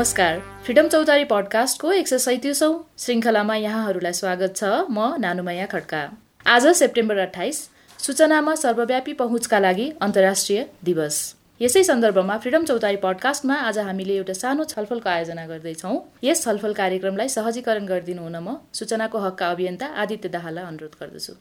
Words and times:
नमस्कार। 0.00 0.38
फ्रिडम 0.64 0.86
चौतारी 0.88 1.24
पडकास्टको 1.30 1.90
एक 1.92 2.08
सय 2.08 2.18
सैतिसौँ 2.18 2.72
श्रृङ्खलामा 2.98 3.54
यहाँहरूलाई 3.56 4.12
स्वागत 4.12 4.56
छ। 4.56 4.64
म 4.88 5.20
नानुमया 5.20 5.66
खड्का। 5.66 6.00
आज 6.46 6.66
सेप्टेम्बर 6.78 7.18
अठाइस 7.18 7.58
सूचनामा 7.98 8.54
सर्वव्यापी 8.62 9.12
पहुँचका 9.20 9.58
लागि 9.60 9.92
अन्तर्राष्ट्रिय 10.00 10.64
दिवस। 10.84 11.18
यसै 11.60 11.82
सन्दर्भमा 11.84 12.36
फ्रिडम 12.38 12.64
चौतारी 12.64 12.96
पडकास्टमा 13.04 13.54
आज 13.68 13.78
हामीले 13.78 14.16
एउटा 14.16 14.32
सानो 14.40 14.64
छलफलको 14.72 15.08
आयोजना 15.10 15.46
गर्दैछौँ। 15.46 15.96
यस 16.24 16.44
छलफल 16.44 16.72
कार्यक्रमलाई 16.80 17.28
सहजीकरण 17.28 17.86
गरिदिनु 17.86 18.22
हुन 18.22 18.36
म 18.40 18.56
सूचनाको 18.72 19.18
हकका 19.20 19.50
अभियन्ता 19.50 19.86
आदित्य 20.00 20.28
दाहाललाई 20.32 20.64
अनुरोध 20.64 20.94
गर्दछु। 20.96 21.32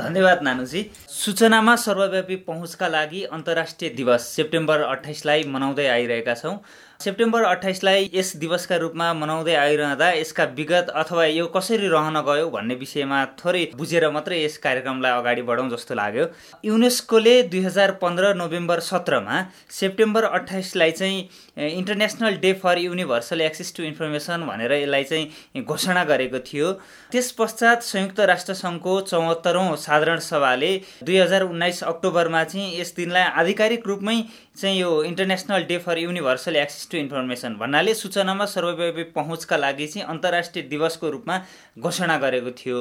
धन्यवाद 0.00 0.42
नानुजी। 0.42 0.88
सूचनामा 1.20 1.76
सर्वव्यापी 1.76 2.36
पहुँचका 2.48 2.88
लागि 2.88 3.24
अन्तर्राष्ट्रिय 3.36 3.90
दिवस 3.92 4.36
सेप्टेम्बर 4.36 4.88
अठाइसलाई 4.88 5.44
मनाउँदै 5.52 5.86
आइरहेका 5.86 6.34
छौँ। 6.34 6.56
सेप्टेम्बर 7.00 7.42
अठाइसलाई 7.44 8.10
यस 8.14 8.30
दिवसका 8.36 8.76
रूपमा 8.76 9.06
मनाउँदै 9.14 9.54
आइरहँदा 9.56 10.08
यसका 10.12 10.44
विगत 10.56 10.88
अथवा 11.00 11.24
यो 11.26 11.46
कसरी 11.54 11.86
रहन 11.88 12.20
गयो 12.26 12.48
भन्ने 12.52 12.74
विषयमा 12.76 13.20
थोरै 13.40 13.62
बुझेर 13.74 14.08
मात्रै 14.12 14.40
यस 14.42 14.56
कार्यक्रमलाई 14.60 15.12
अगाडि 15.20 15.42
बढाउँ 15.48 15.70
जस्तो 15.70 15.94
लाग्यो। 15.96 16.26
युनेस्कोले 16.64 17.32
दुई 17.48 17.60
हजार 17.64 17.90
पन्ध्र 18.02 18.32
नोभेम्बर 18.36 18.80
सत्रमा 18.88 19.36
सेप्टेम्बर 19.78 20.24
अठाइसलाई 20.30 20.90
चाहिँ 21.00 21.70
International 21.70 22.36
Day 22.42 22.52
for 22.60 22.78
Universal 22.78 23.40
Access 23.40 23.72
to 23.76 23.82
Information 23.82 24.44
भनेर 24.50 24.72
यसलाई 24.72 25.04
चाहिँ 25.04 25.64
घोषणा 25.64 26.04
गरेको 26.12 26.38
थियो। 26.50 26.72
त्यस 27.12 27.32
पश्चात 27.40 27.82
संयुक्त 27.82 28.20
राष्ट्र 28.32 28.54
सङ्घको 28.60 29.00
चौहत्तरौँ 29.08 29.64
साधारण 29.86 30.18
सभाले 30.28 30.70
दुई 31.02 31.16
हजार 31.16 31.48
उन्नाइस 31.48 31.82
अक्टोबरमा 31.94 32.44
चाहिँ 32.52 32.68
यस 32.80 32.94
दिनलाई 32.96 33.32
आधिकारिक 33.40 33.86
रूपमै 33.86 34.20
चाहिँ 34.60 34.78
यो 34.80 34.92
International 35.04 35.64
Day 35.64 35.78
for 35.80 35.98
Universal 35.98 36.56
Access 36.56 36.88
to 36.90 36.98
Information 36.98 37.54
भन्नाले 37.60 37.94
सूचनामा 37.94 38.44
सर्वव्यापी 38.46 39.02
पहुँचका 39.16 39.56
लागि 39.56 39.86
चाहिँ 39.86 40.06
अन्तर्राष्ट्रिय 40.08 40.64
दिवसको 40.68 41.10
रूपमा 41.10 41.38
घोषणा 41.78 42.16
गरेको 42.18 42.50
थियो। 42.58 42.80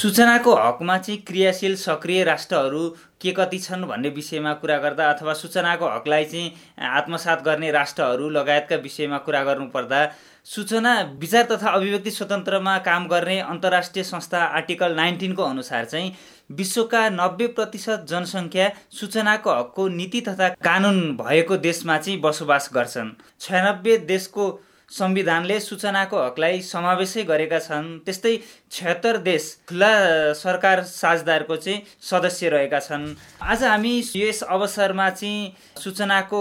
सूचनाको 0.00 0.54
हकमा 0.56 0.98
चाहिँ 0.98 1.20
क्रियाशील 1.22 1.74
सक्रिय 1.76 2.24
राष्ट्रहरू 2.24 2.88
के 3.20 3.32
कति 3.32 3.58
छन् 3.58 3.84
भन्ने 3.88 4.08
विषयमा 4.10 4.52
कुरा 4.60 4.76
गर्दा 4.78 5.10
अथवा 5.10 5.32
सूचनाको 5.34 5.86
हकलाई 5.88 6.24
चाहिँ 6.24 6.52
आत्मसात 6.90 7.42
गर्ने 7.44 7.70
राष्ट्रहरू 7.72 8.28
लगायतका 8.30 8.76
विषयमा 8.84 9.18
कुरा 9.26 9.42
गर्नुपर्दा 9.44 10.00
सूचना 10.46 11.00
विचार 11.20 11.44
तथा 11.50 11.70
अभिव्यक्ति 11.70 12.10
स्वतन्त्रमा 12.10 12.76
काम 12.84 13.06
गर्ने 13.08 13.38
अन्तर्राष्ट्रिय 13.40 14.04
संस्था 14.04 14.42
आर्टिकल 14.58 14.94
नाइन्टिनको 14.94 15.42
अनुसार 15.42 15.84
चाहिँ 15.84 16.12
विश्वका 16.50 17.08
नब्बे 17.10 17.46
प्रतिशत 17.46 18.06
जनसङ्ख्या 18.08 18.68
सूचनाको 18.90 19.50
हकको 19.50 19.88
नीति 19.88 20.20
तथा 20.20 20.48
कानुन 20.64 21.00
भएको 21.16 21.56
देशमा 21.56 21.98
चाहिँ 21.98 22.20
बसोबास 22.20 22.70
गर्छन्। 22.74 23.10
छयानब्बे 23.40 23.96
देशको 23.98 24.50
संविधानले 24.94 25.58
सूचनाको 25.60 26.18
हकलाई 26.18 26.60
समावेशै 26.62 27.22
गरेका 27.24 27.58
छन्। 27.60 27.86
त्यस्तै 28.06 28.36
छत्तर 28.72 29.16
देश 29.20 29.44
खुल्ला 29.68 29.92
सरकार 30.34 30.82
साझदारको 30.84 31.56
चाहिँ 31.56 31.82
सदस्य 32.02 32.48
रहेका 32.48 32.78
छन्। 32.80 33.06
आज 33.42 33.62
हामी 33.64 33.94
यस 34.16 34.42
अवसरमा 34.44 35.08
चाहिँ 35.10 35.52
सूचनाको 35.82 36.40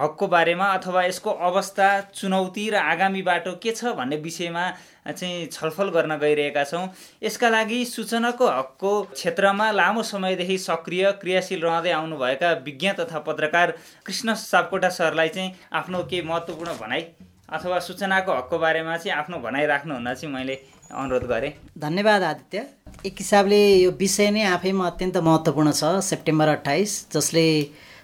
हकको 0.00 0.26
बारेमा 0.28 0.66
अथवा 0.72 1.04
यसको 1.04 1.30
अवस्था 1.48 1.88
चुनौती 2.14 2.68
र 2.70 2.76
आगामी 2.76 3.22
बाटो 3.22 3.52
के 3.62 3.72
छ 3.72 3.96
भन्ने 3.96 4.16
विषयमा 4.18 4.64
चाहिँ 5.08 5.46
छलफल 5.46 5.88
गर्न 5.90 6.16
गइरहेका 6.18 6.64
छौँ। 6.64 6.88
यसका 7.22 7.48
लागि 7.48 7.84
सूचनाको 7.86 8.46
हकको 8.48 8.92
क्षेत्रमा 9.14 9.70
लामो 9.72 10.02
समयदेखि 10.04 10.58
सक्रिय 10.58 11.10
क्रियाशील 11.22 11.62
रहँदै 11.62 11.90
आउनुभएका 11.92 12.52
विज्ञ 12.66 12.92
तथा 13.00 13.18
पत्रकार 13.28 13.70
कृष्ण 14.06 14.34
सापकोटा 14.42 14.88
सरलाई 14.90 15.28
चाहिँ 15.28 15.54
आफ्नो 15.72 16.02
केही 16.10 16.22
महत्त्वपूर्ण 16.28 16.74
भनाइ 16.80 17.06
अथवा 17.46 17.78
सूचनाको 17.78 18.32
हकको 18.32 18.58
बारेमा 18.58 18.96
चाहिँ 18.96 19.18
आफ्नो 19.18 19.38
भनाइ 19.38 19.66
राख्नुहुन 19.66 20.14
चाहिँ 20.14 20.32
मैले 20.34 20.54
अनुरोध 20.90 21.24
गरेँ। 21.30 21.52
धन्यवाद 21.78 22.22
आदित्य। 22.22 22.58
एक 23.06 23.14
हिसाबले 23.18 23.58
यो 23.78 23.90
विषय 23.94 24.30
नै 24.30 24.42
आफैमा 24.50 24.86
अत्यन्त 24.86 25.16
महत्त्वपूर्ण 25.22 25.70
छ 25.72 26.02
सेप्टेम्बर 26.02 26.48
अट्ठाइस 26.48 26.92
जसले 27.12 27.46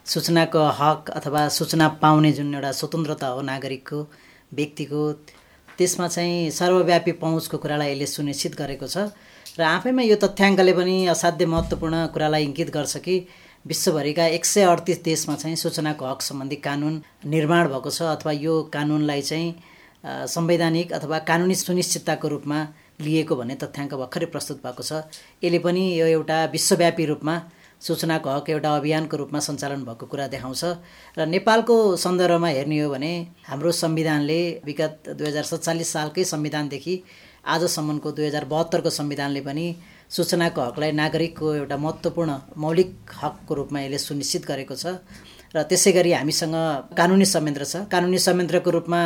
सूचनाको 0.07 0.63
हक 0.79 1.11
अथवा 1.11 1.49
सूचना 1.59 1.89
पाउने 1.99 2.33
जुन 2.33 2.55
एउटा 2.55 2.73
स्वतन्त्रता 2.73 3.27
हो 3.27 3.41
नागरिकको 3.43 4.01
व्यक्तिको 4.55 5.03
त्यसमा 5.79 6.09
चाहिँ 6.09 6.51
सर्वव्यापी 6.55 7.13
पहुँचको 7.19 7.59
कुरालाई 7.59 7.93
यसले 7.93 8.07
सुनिश्चित 8.07 8.55
गरेको 8.55 8.87
छ। 8.87 9.11
र 9.59 9.63
आफैमा 9.67 10.03
यो 10.03 10.17
तथ्याङ्कले 10.23 10.73
पनि 10.73 10.97
असाध्य 11.11 11.47
महत्त्वपूर्ण 11.47 12.07
कुरालाई 12.15 12.45
इङ्गित 12.45 12.71
गर्छ 12.71 12.97
कि 13.03 13.17
विश्वभरिका 13.67 14.25
एक 14.27 14.45
सय 14.45 14.63
अडतिस 14.63 15.03
देशमा 15.05 15.35
चाहिँ 15.37 15.57
सूचनाको 15.57 16.05
हक 16.05 16.23
सम्बन्धी 16.23 16.57
कानुन 16.57 17.03
निर्माण 17.27 17.69
भएको 17.69 17.91
छ 17.91 18.03
अथवा 18.03 18.33
यो 18.33 18.63
कानुनलाई 18.73 19.23
चाहिँ 19.23 19.55
संवैधानिक 20.29 20.93
अथवा 20.93 21.19
कानुनी 21.31 21.55
सुनिश्चितताको 21.55 22.29
रूपमा 22.29 22.59
लिएको 23.01 23.37
भन्ने 23.37 23.55
तथ्याङ्क 23.63 23.95
भर्खरै 23.95 24.27
प्रस्तुत 24.35 24.59
भएको 24.67 24.83
छ। 24.83 25.07
यसले 25.43 25.59
पनि 25.63 25.83
यो 26.01 26.07
एउटा 26.07 26.45
विश्वव्यापी 26.53 27.05
रूपमा 27.07 27.35
सूचनाको 27.81 28.31
हक 28.31 28.51
एउटा 28.51 28.75
अभियानको 28.77 29.17
रूपमा 29.17 29.41
सञ्चालन 29.47 29.85
भएको 29.87 30.07
कुरा 30.11 30.27
देखाउँछ। 30.35 30.65
र 31.19 31.27
नेपालको 31.27 31.77
सन्दर्भमा 32.03 32.49
हेर्ने 32.59 32.79
हो 32.83 32.91
भने 32.91 33.13
हाम्रो 33.47 33.71
संविधानले 33.79 34.41
विगत 34.67 35.15
दुई 35.15 35.27
हजार 35.29 35.45
सत्तालिस 35.47 35.93
सालकै 35.93 36.25
संविधानदेखि 36.35 36.95
आजसम्मको 37.47 38.11
दुई 38.11 38.27
हजार 38.27 38.45
बहत्तरको 38.51 38.91
संविधानले 38.91 39.41
पनि 39.47 39.67
सूचनाको 40.13 40.61
हकलाई 40.61 40.93
नागरिकको 40.93 41.47
एउटा 41.55 41.77
महत्त्वपूर्ण 41.85 42.31
मौलिक 42.61 42.91
हकको 43.23 43.53
रूपमा 43.55 43.81
यसले 43.81 43.99
सुनिश्चित 43.99 44.43
गरेको 44.45 44.77
छ। 44.77 45.01
र 45.57 45.63
त्यसै 45.65 45.93
गरी 45.97 46.13
हामीसँग 46.13 46.57
कानुनी 46.99 47.25
संयन्त्र 47.25 47.65
छ। 47.65 47.75
कानुनी 47.89 48.19
संयन्त्रको 48.21 48.71
रूपमा 48.77 49.01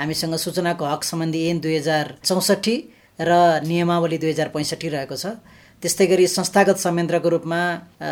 हामीसँग 0.00 0.34
सूचनाको 0.44 0.84
हक 0.90 1.02
सम्बन्धी 1.06 1.40
ऐन 1.50 1.58
दुई 1.62 1.76
हजार 1.78 2.18
चौसठी 2.26 2.76
र 3.18 3.30
नियमावली 3.62 4.18
दुई 4.18 4.30
हजार 4.34 4.48
पैँसठी 4.50 4.88
रहेको 4.90 5.16
छ। 5.22 5.38
त्यस्तै 5.82 6.06
गरी 6.10 6.26
संस्थागत 6.26 6.78
संयन्त्रको 6.82 7.28
रूपमा 7.30 7.60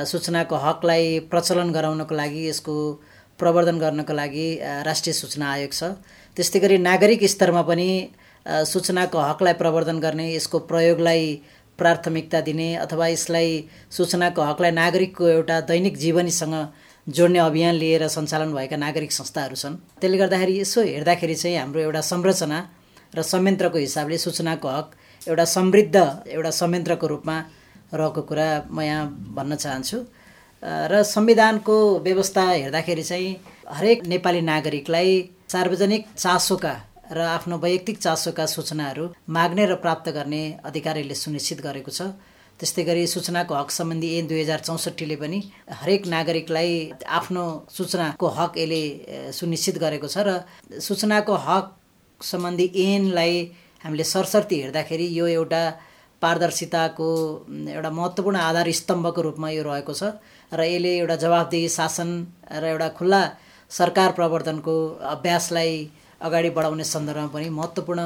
सूचनाको 0.07 0.57
हकलाई 0.67 1.05
प्रचलन 1.31 1.69
गराउनको 1.75 2.15
लागि 2.15 2.43
यसको 2.49 2.75
प्रवर्धन 3.39 3.79
गर्नको 3.83 4.13
लागि 4.15 4.49
राष्ट्रिय 4.87 5.15
सूचना 5.15 5.47
आयोग 5.59 5.73
छ। 5.75 5.83
त्यस्तै 6.37 6.59
गरी 6.63 6.79
नागरिक 6.87 7.27
स्तरमा 7.35 7.63
पनि 7.67 7.91
सूचनाको 8.47 9.19
हकलाई 9.19 9.55
प्रवर्धन 9.61 9.99
गर्ने 10.01 10.27
यसको 10.35 10.59
प्रयोगलाई 10.71 11.25
प्राथमिकता 11.79 12.41
दिने 12.49 12.69
अथवा 12.85 13.07
यसलाई 13.09 13.49
सूचनाको 13.91 14.43
हकलाई 14.43 14.71
नागरिकको 14.83 15.29
एउटा 15.29 15.61
दैनिक 15.71 15.97
जीवनीसँग 15.97 16.55
जोड्ने 17.07 17.39
अभियान 17.39 17.75
लिएर 17.75 18.07
सञ्चालन 18.09 18.53
भएका 18.55 18.77
नागरिक 18.77 19.13
संस्थाहरू 19.13 19.57
छन्। 19.57 19.77
त्यसले 20.01 20.19
गर्दाखेरि 20.19 20.55
यसो 20.61 20.83
हेर्दाखेरि 20.83 21.35
चाहिँ 21.35 21.57
हाम्रो 21.59 21.81
एउटा 21.81 22.01
संरचना 22.13 22.59
र 23.17 23.23
संयन्त्रको 23.23 23.79
हिसाबले 23.79 24.19
सूचनाको 24.19 24.69
हक 24.69 24.87
एउटा 25.29 25.45
समृद्ध 25.57 25.97
एउटा 26.29 26.51
संयन्त्रको 26.61 27.07
रूपमा 27.07 27.37
रहेको 27.95 28.23
कुरा 28.29 28.49
म 28.71 28.81
यहाँ 28.83 29.07
भन्न 29.37 29.57
चाहन्छु। 29.57 29.99
र 30.63 31.03
संविधानको 31.07 31.77
व्यवस्था 32.05 32.43
हेर्दाखेरि 32.51 33.03
चाहिँ 33.03 33.37
हरेक 33.73 34.07
नेपाली 34.07 34.41
नागरिकलाई 34.43 35.11
सार्वजनिक 35.49 36.07
चासोका 36.19 36.75
र 37.13 37.19
आफ्नो 37.37 37.59
वैयक्तिक 37.59 37.99
चासोका 37.99 38.47
सूचनाहरू 38.47 39.05
माग्ने 39.29 39.65
र 39.67 39.75
प्राप्त 39.85 40.09
गर्ने 40.17 40.43
अधिकारले 40.65 41.15
सुनिश्चित 41.15 41.61
गरेको 41.61 41.91
छ। 41.91 42.13
त्यस्तै 42.61 42.83
गरी 42.85 43.07
सूचनाको 43.07 43.55
हक 43.55 43.71
सम्बन्धी 43.71 44.09
ऐन 44.19 44.27
दुई 44.27 44.41
हजार 44.43 44.61
चौसठीले 44.67 45.17
पनि 45.17 45.39
हरेक 45.81 46.07
नागरिकलाई 46.15 46.73
आफ्नो 47.19 47.45
सूचनाको 47.71 48.27
हक 48.39 48.53
यसले 48.59 48.83
सुनिश्चित 49.33 49.79
गरेको 49.79 50.09
छ 50.15 50.17
र 50.27 50.31
सूचनाको 50.83 51.35
हक 51.47 51.67
सम्बन्धी 52.21 52.67
ऐनलाई 52.85 53.35
हामीले 53.85 54.05
सरसर्ती 54.05 54.57
हेर्दाखेरि 54.63 55.07
यो 55.19 55.27
एउटा 55.39 55.63
पारदर्शिताको 56.23 57.09
एउटा 57.77 57.91
महत्त्वपूर्ण 57.99 58.37
आधार 58.43 58.71
स्तम्भको 58.81 59.21
रूपमा 59.23 59.49
यो 59.51 59.63
रहेको 59.63 59.95
छ 59.95 60.03
र 60.51 60.61
यसले 60.67 60.93
एउटा 60.99 61.17
जवाबदेही 61.25 61.69
शासन 61.79 62.11
र 62.59 62.65
एउटा 62.75 62.89
खुल्ला 62.99 63.23
सरकार 63.71 64.11
प्रवर्तनको 64.19 64.75
अभ्यासलाई 65.15 65.75
अगाडि 66.21 66.51
बढाउने 66.51 66.85
सन्दर्भमा 66.85 67.27
पनि 67.35 67.49
महत्त्वपूर्ण 67.59 68.01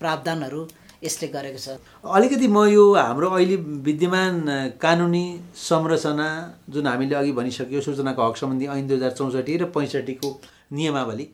प्रावधानहरू 0.00 0.60
यसले 1.04 1.26
गरेको 1.28 1.58
छ। 1.58 1.68
अलिकति 2.04 2.46
म 2.48 2.64
यो 2.70 2.84
हाम्रो 2.94 3.28
अहिले 3.30 3.56
विद्यमान 3.86 4.34
कानुनी 4.82 5.24
संरचना 5.54 6.28
जुन 6.70 6.86
हामीले 6.86 7.14
अघि 7.14 7.32
भनिसक्यो 7.32 7.80
सूचनाको 7.80 8.22
हक 8.28 8.36
सम्बन्धी 8.36 8.66
ऐन 8.66 8.86
दुई 8.88 8.96
हजार 8.96 9.10
चौसठी 9.18 9.56
र 9.56 9.64
पैँसठीको 9.74 10.28
नियमावली 10.72 11.26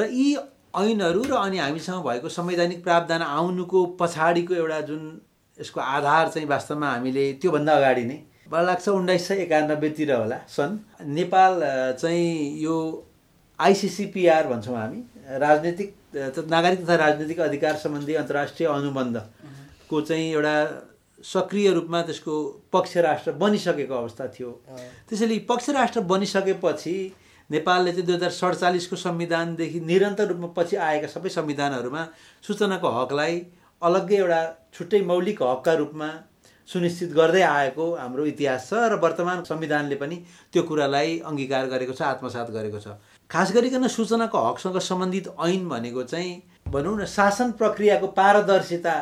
र 0.00 0.08
यी 0.12 0.28
ऐनहरू 0.76 1.22
र 1.28 1.32
अनि 1.36 1.58
हामीसँग 1.58 2.04
भएको 2.08 2.28
संवैधानिक 2.28 2.82
प्रावधान 2.84 3.22
आउनुको 3.22 3.84
पछाडिको 4.00 4.54
एउटा 4.54 4.80
जुन 4.88 5.02
यसको 5.58 5.80
आधार 5.80 6.28
चाहिँ 6.28 6.48
वास्तवमा 6.48 6.88
हामीले 6.90 7.24
त्योभन्दा 7.40 7.72
अगाडि 7.76 8.04
नै 8.04 8.18
मलाई 8.52 8.66
लाग्छ 8.66 8.88
उन्नाइस 8.88 9.28
सय 9.28 9.42
एकानब्बेतिर 9.42 10.12
होला 10.12 10.38
सन् 10.56 10.78
नेपाल 11.16 11.60
चाहिँ 12.00 12.28
यो 12.62 12.76
आइसिसिपिआर 13.60 14.46
भन्छौँ 14.48 14.76
हामी। 14.76 15.00
राजनीतिक 15.22 15.94
नागरिक 16.50 16.84
तथा 16.84 16.94
राजनीतिक 16.96 17.40
अधिकार 17.40 17.76
सम्बन्धी 17.78 18.14
अन्तर्राष्ट्रिय 18.14 18.68
अनुबन्धको 18.68 20.00
चाहिँ 20.00 20.32
एउटा 20.32 20.54
सक्रिय 21.24 21.70
रूपमा 21.72 22.00
त्यसको 22.02 22.34
पक्ष 22.72 22.96
राष्ट्र 23.06 23.32
बनिसकेको 23.38 23.94
अवस्था 23.94 24.26
थियो। 24.34 24.50
त्यसैले 25.08 25.38
पक्ष 25.48 25.70
राष्ट्र 25.70 26.00
बनिसकेपछि 26.10 26.94
नेपालले 27.50 27.92
चाहिँ 27.92 28.06
दुई 28.06 28.14
हजार 28.16 28.30
सडचालिसको 28.30 28.96
संविधानदेखि 28.96 29.80
निरन्तर 29.80 30.26
रूपमा 30.28 30.48
पछि 30.56 30.76
आएका 30.88 31.08
सबै 31.14 31.28
संविधानहरूमा 31.28 32.02
सूचनाको 32.44 32.88
हकलाई 32.98 33.40
अलग्गै 33.82 34.16
एउटा 34.16 34.42
छुट्टै 34.74 35.00
मौलिक 35.12 35.42
हकका 35.42 35.74
रूपमा 35.82 36.10
सुनिश्चित 36.68 37.12
गर्दै 37.12 37.42
आएको 37.42 37.84
हाम्रो 37.94 38.24
इतिहास 38.26 38.68
छ 38.68 38.82
र 38.90 38.98
वर्तमान 39.02 39.42
संविधानले 39.44 39.96
पनि 40.02 40.16
त्यो 40.52 40.62
कुरालाई 40.62 41.18
अङ्गीकार 41.30 41.66
गरेको 41.72 41.92
छ 41.92 42.02
आत्मसात 42.08 42.50
गरेको 42.50 42.78
छ। 42.78 42.88
खास 43.32 43.52
गरिकन 43.52 43.86
सूचनाको 43.88 44.38
हकसँग 44.38 44.78
सम्बन्धित 44.78 45.28
ऐन 45.40 45.68
भनेको 45.68 46.02
चाहिँ 46.04 46.32
भनौँ 46.68 46.96
न 47.00 47.04
शासन 47.08 47.50
प्रक्रियाको 47.56 48.06
पारदर्शिता 48.12 48.94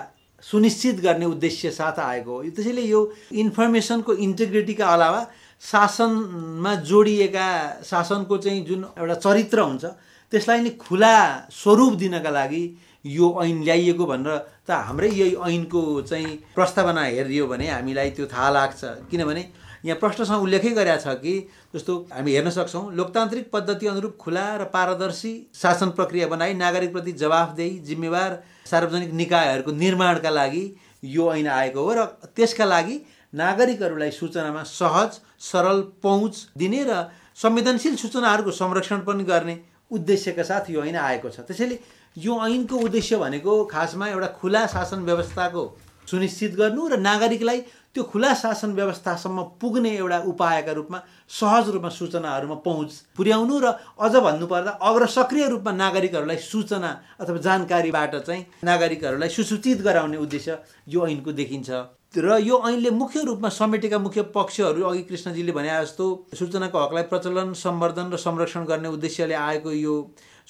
सुनिश्चित 0.42 1.00
गर्ने 1.02 1.26
उद्देश्य 1.26 1.70
साथ 1.70 1.98
आएको 1.98 2.30
हो। 2.32 2.42
त्यसैले 2.54 2.82
यो 2.82 3.00
इन्फर्मेसनको 3.42 4.12
इन्टिग्रिटीका 4.26 4.86
अलावा 4.86 5.26
शासनमा 5.62 6.74
जोडिएका 6.90 7.48
शासनको 7.84 8.38
चाहिँ 8.38 8.64
जुन 8.66 8.86
एउटा 8.98 9.14
चरित्र 9.14 9.60
हुन्छ 9.60 9.84
त्यसलाई 10.32 10.60
नै 10.60 10.70
खुला 10.78 11.16
स्वरूप 11.50 11.94
दिनका 11.98 12.30
लागि 12.30 12.62
यो 13.04 13.26
ऐन 13.42 13.62
ल्याइएको 13.62 14.06
भनेर 14.06 14.36
त 14.68 14.70
हाम्रै 14.86 15.08
यही 15.10 15.34
ऐनको 15.46 15.80
चाहिँ 16.02 16.36
प्रस्तावना 16.54 17.02
हेरियो 17.04 17.46
भने 17.46 17.68
हामीलाई 17.68 18.10
त्यो 18.10 18.26
थाहा 18.26 18.50
लाग्छ। 18.50 18.84
किनभने 19.10 19.44
यहाँ 19.84 19.98
प्रश्नसँग 19.98 20.42
उल्लेखै 20.42 20.70
गरेका 20.76 20.96
छ 20.96 21.14
कि 21.20 21.34
जस्तो 21.74 21.96
हामी 22.12 22.32
हेर्न 22.32 22.50
सक्छौँ 22.50 22.92
लोकतान्त्रिक 22.94 23.50
पद्धति 23.52 23.86
अनुरूप 23.86 24.16
खुला 24.20 24.44
र 24.56 24.64
पारदर्शी 24.74 25.32
शासन 25.54 25.90
प्रक्रिया 25.96 26.26
बनाई 26.28 26.54
नागरिकप्रति 26.54 27.12
जवाफदेही 27.22 27.78
जिम्मेवार 27.88 28.36
सार्वजनिक 28.70 29.12
निकायहरूको 29.14 29.72
निर्माणका 29.72 30.30
लागि 30.30 30.64
यो 31.04 31.32
ऐन 31.34 31.46
आएको 31.48 31.80
हो 31.80 31.92
र 31.96 32.04
त्यसका 32.36 32.64
लागि 32.64 33.00
नागरिकहरूलाई 33.32 34.10
सूचनामा 34.10 34.62
सहज 34.68 35.20
सरल 35.40 35.80
पहुँच 36.02 36.46
दिने 36.58 36.84
र 36.84 37.00
संवेदनशील 37.42 37.96
सूचनाहरूको 37.96 38.50
संरक्षण 38.52 39.00
पनि 39.08 39.24
गर्ने 39.24 39.56
उद्देश्यका 39.90 40.42
साथ 40.42 40.70
यो 40.70 40.84
ऐन 40.84 40.96
आएको 40.96 41.28
छ। 41.30 41.40
त्यसैले 41.48 41.78
यो 42.16 42.34
ऐनको 42.46 42.76
उद्देश्य 42.76 43.16
भनेको 43.16 43.64
खासमा 43.64 44.08
एउटा 44.08 44.26
खुला 44.40 44.66
शासन 44.66 45.04
व्यवस्थाको 45.04 45.62
सुनिश्चित 46.10 46.54
गर्नु 46.54 46.88
र 46.88 46.96
नागरिकलाई 46.98 47.60
त्यो 47.94 48.02
खुला 48.02 48.32
शासन 48.34 48.72
व्यवस्थासम्म 48.74 49.42
पुग्ने 49.60 49.90
एउटा 49.96 50.18
उपायका 50.26 50.72
रूपमा 50.72 50.98
सहज 51.30 51.68
रूपमा 51.70 51.88
सूचनाहरूमा 51.88 52.54
पहुँच 52.66 52.90
पुर्याउनु 53.16 53.58
र 53.62 53.66
अझ 53.98 54.14
भन्नुपर्दा 54.16 54.70
अग्र 54.82 55.06
सक्रिय 55.06 55.48
रूपमा 55.48 55.72
नागरिकहरूलाई 55.72 56.36
सूचना 56.50 56.90
अथवा 57.20 57.36
जानकारीबाट 57.46 58.14
चाहिँ 58.16 58.44
नागरिकहरूलाई 58.64 59.28
सुसूचित 59.28 59.82
गराउने 59.82 60.16
उद्देश्य 60.16 60.58
यो 60.88 61.06
ऐनको 61.06 61.32
देखिन्छ। 61.32 61.70
र 62.18 62.38
यो 62.42 62.58
ऐनले 62.68 62.90
मुख्य 62.90 63.22
रूपमा 63.22 63.48
समेटेका 63.54 63.98
मुख्य 63.98 64.22
पक्षहरू 64.34 64.82
अघि 64.82 65.02
कृष्णजीले 65.06 65.52
भने 65.52 65.70
जस्तो 65.70 66.06
सूचनाको 66.34 66.78
हकलाई 66.78 67.02
प्रचलन 67.06 67.52
सम्वर्धन 67.54 68.10
र 68.10 68.16
संरक्षण 68.18 68.64
गर्ने 68.66 68.88
उद्देश्यले 68.88 69.34
आएको 69.34 69.72
यो 69.72 69.94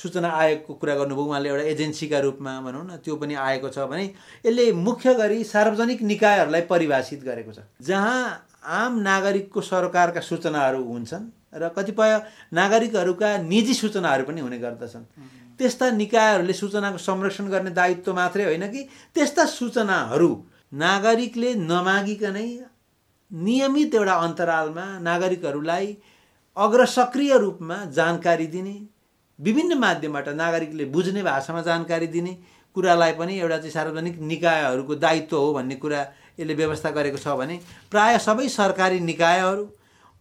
सूचना 0.01 0.29
आयोगको 0.33 0.75
कुरा 0.75 0.95
गर्नुभयो 0.95 1.25
उहाँले 1.25 1.49
एउटा 1.49 1.65
एजेन्सीका 1.71 2.19
रूपमा 2.21 2.53
भनौँ 2.61 2.85
न 2.85 2.97
त्यो 3.05 3.17
पनि 3.17 3.35
आएको 3.37 3.69
छ 3.69 3.79
भने 3.91 4.05
यसले 4.47 4.73
मुख्य 4.81 5.15
गरी 5.15 5.43
सार्वजनिक 5.47 6.03
निकायहरूलाई 6.03 6.61
परिभाषित 6.71 7.25
गरेको 7.25 7.53
छ। 7.53 7.59
जहाँ 7.83 8.47
आम 8.65 8.99
नागरिकको 9.01 9.61
सरकारका 9.63 10.21
सूचनाहरू 10.21 10.83
हुन्छन् 10.85 11.27
र 11.55 11.69
कतिपय 11.77 12.13
नागरिकहरूका 12.53 13.37
निजी 13.45 13.75
सूचनाहरू 13.75 14.25
पनि 14.25 14.41
हुने 14.41 14.59
गर्दछन्। 14.59 15.05
त्यस्ता 15.59 15.91
निकायहरूले 15.93 16.53
सूचनाको 16.53 16.99
संरक्षण 16.99 17.49
गर्ने 17.51 17.71
दायित्व 17.71 18.15
मात्रै 18.15 18.45
होइन 18.45 18.67
कि 18.73 18.81
त्यस्ता 19.15 19.45
सूचनाहरू 19.51 20.31
नागरिकले 20.81 21.55
नमागिकनै 21.55 22.49
नियमित 23.31 23.95
एउटा 23.95 24.15
अन्तरालमा 24.27 24.87
नागरिकहरूलाई 25.01 25.87
अग्र 26.57 26.87
सक्रिय 26.89 27.37
रूपमा 27.39 27.77
जानकारी 27.91 28.47
दिने 28.47 28.77
विभिन्न 29.41 29.79
माध्यमबाट 29.79 30.29
नागरिकले 30.37 30.85
बुझ्ने 30.85 31.23
भाषामा 31.23 31.61
जानकारी 31.63 32.07
दिने 32.07 32.33
कुरालाई 32.77 33.13
पनि 33.13 33.39
एउटा 33.39 33.57
चाहिँ 33.59 33.71
सार्वजनिक 33.71 34.19
निकायहरूको 34.23 34.95
दायित्व 34.95 35.37
हो 35.37 35.53
भन्ने 35.53 35.75
कुरा 35.75 36.01
यसले 36.41 36.55
व्यवस्था 36.55 36.91
गरेको 36.91 37.19
छ 37.19 37.37
भने 37.39 37.57
प्राय 37.91 38.19
सबै 38.19 38.49
सरकारी 38.49 39.01
निकायहरू 39.01 39.65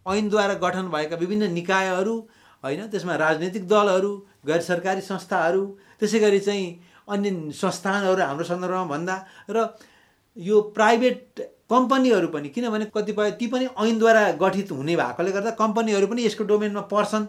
ऐनद्वारा 0.05 0.53
गठन 0.63 0.87
भएका 0.87 1.15
विभिन्न 1.15 1.51
निकायहरू 1.51 2.15
होइन 2.63 2.87
त्यसमा 2.87 3.15
राजनैतिक 3.15 3.67
दलहरू 3.67 4.11
गैर 4.47 4.61
सरकारी 4.61 5.01
संस्थाहरू 5.01 5.65
त्यसै 5.99 6.19
गरी 6.19 6.39
चाहिँ 6.39 6.67
अन्य 7.07 7.51
संस्थानहरू 7.59 8.21
हाम्रो 8.23 8.45
सन्दर्भमा 8.45 8.85
भन्दा 8.85 9.15
र 9.49 9.67
यो 10.37 10.61
प्राइभेट 10.77 11.43
कम्पनीहरू 11.69 12.27
पनि 12.27 12.49
किनभने 12.49 12.85
कतिपय 12.95 13.31
ती 13.39 13.47
पनि 13.47 13.67
ऐनद्वारा 13.83 14.23
गठित 14.41 14.71
हुने 14.71 14.95
भएकोले 14.95 15.31
गर्दा 15.31 15.51
कम्पनीहरू 15.59 16.07
पनि 16.07 16.25
यसको 16.25 16.43
डोमेनमा 16.51 16.81
पर्छन्। 16.93 17.27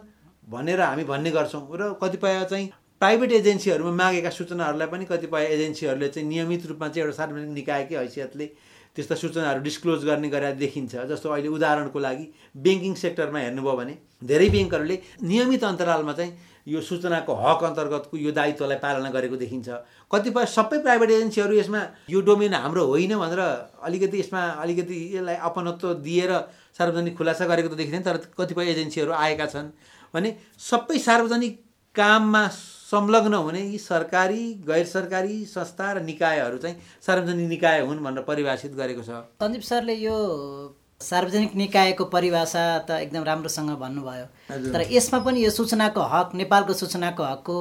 भनेर 0.51 0.81
हामी 0.81 1.05
भन्ने 1.05 1.31
गर्छौँ 1.31 1.63
र 1.81 1.93
कतिपय 2.03 2.45
चाहिँ 2.51 2.67
प्राइभेट 3.01 3.33
एजेन्सीहरूमा 3.33 3.93
मागेका 3.97 4.31
सूचनाहरूलाई 4.31 4.89
पनि 4.89 5.05
कतिपय 5.07 5.45
एजेन्सीहरूले 5.55 6.09
चाहिँ 6.09 6.29
नियमित 6.29 6.67
रूपमा 6.67 6.89
चाहिँ 6.89 7.05
एउटा 7.05 7.17
सार्वजनिक 7.17 7.55
निकायकै 7.55 7.97
हैसियतले 7.97 8.47
त्यस्ता 8.97 9.15
सूचनाहरू 9.15 9.61
डिस्क्लोज 9.63 10.05
गर्ने 10.05 10.29
गरेर 10.29 10.55
देखिन्छ। 10.61 10.95
जस्तो 11.09 11.29
अहिले 11.31 11.49
उदाहरणको 11.49 11.99
लागि 11.99 12.25
ब्याङ्किङ 12.59 12.95
सेक्टरमा 13.03 13.39
हेर्नुभयो 13.39 13.77
भने 13.81 13.95
धेरै 14.31 14.49
ब्याङ्कहरूले 14.51 14.97
नियमित 15.23 15.65
अन्तरालमा 15.65 16.13
चाहिँ 16.19 16.33
यो 16.67 16.81
सूचनाको 16.81 17.33
हक 17.35 17.63
अन्तर्गतको 17.65 18.17
यो 18.19 18.31
दायित्वलाई 18.35 18.79
पालना 18.83 19.11
गरेको 19.11 19.37
देखिन्छ। 19.37 19.69
कतिपय 20.13 20.47
सबै 20.57 20.79
प्राइभेट 20.83 21.11
एजेन्सीहरू 21.11 21.55
यसमा 21.57 21.81
यो 22.11 22.21
डोमेन 22.21 22.55
हाम्रो 22.55 22.85
होइन 22.91 23.15
भनेर 23.23 23.41
अलिकति 23.87 24.21
यसमा 24.21 24.43
अलिकति 24.61 24.99
यसलाई 25.17 25.37
अपनत्व 25.49 25.95
दिएर 26.05 26.33
सार्वजनिक 26.79 27.17
खुलासा 27.17 27.47
गरेको 27.47 27.69
त 27.71 27.79
देखिँदैन 27.81 28.03
तर 28.03 28.17
कतिपय 28.39 28.71
एजेन्सीहरू 28.75 29.13
आएका 29.15 29.47
छन्। 29.47 29.71
भने 30.15 30.35
सबै 30.61 30.99
सार्वजनिक 30.99 31.59
काममा 31.95 32.47
संलग्न 32.91 33.35
हुने 33.35 33.61
यी 33.63 33.79
सरकारी 33.79 34.43
गैर 34.67 34.85
सरकारी 34.87 35.45
संस्था 35.47 35.93
र 35.93 36.03
निकायहरू 36.03 36.59
चाहिँ 36.59 36.77
सार्वजनिक 37.07 37.49
निकाय 37.49 37.81
हुन् 37.87 38.03
भनेर 38.05 38.23
परिभाषित 38.25 38.73
गरेको 38.75 39.03
छ। 39.03 39.11
सञ्जीव 39.43 39.61
सरले 39.69 39.95
यो 39.95 40.17
सार्वजनिक 41.01 41.55
निकायको 41.57 42.05
परिभाषा 42.15 42.65
त 42.79 42.91
एकदम 43.01 43.23
राम्रोसँग 43.25 43.71
भन्नुभयो। 43.79 44.27
तर 44.73 44.87
यसमा 44.93 45.19
पनि 45.25 45.45
यो 45.45 45.51
सूचनाको 45.51 46.03
हक 46.13 46.35
नेपालको 46.35 46.73
सूचनाको 46.83 47.23
हकको 47.25 47.57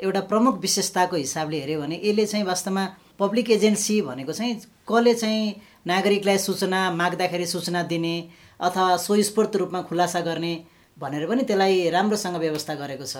एउटा 0.00 0.20
प्रमुख 0.30 0.60
विशेषताको 0.60 1.16
हिसाबले 1.16 1.60
हेऱ्यो 1.60 1.80
भने 1.80 2.00
यसले 2.04 2.26
चाहिँ 2.26 2.44
वास्तवमा 2.46 2.84
पब्लिक 3.18 3.50
एजेन्सी 3.50 4.00
भनेको 4.02 4.32
चाहिँ 4.32 4.54
कसले 4.88 5.14
चाहिँ 5.14 5.54
नागरिकलाई 5.86 6.38
सूचना 6.38 6.80
माग्दाखेरि 6.92 7.46
सूचना 7.46 7.82
दिने 7.90 8.14
अथवा 8.60 8.96
स्वस्फूर्त 8.96 9.56
रूपमा 9.56 9.82
खुलासा 9.90 10.20
गर्ने 10.20 10.54
भनेर 11.00 11.26
पनि 11.26 11.42
त्यसलाई 11.48 11.88
राम्रोसँग 11.90 12.36
व्यवस्था 12.36 12.74
गरेको 12.76 13.06
छ। 13.06 13.16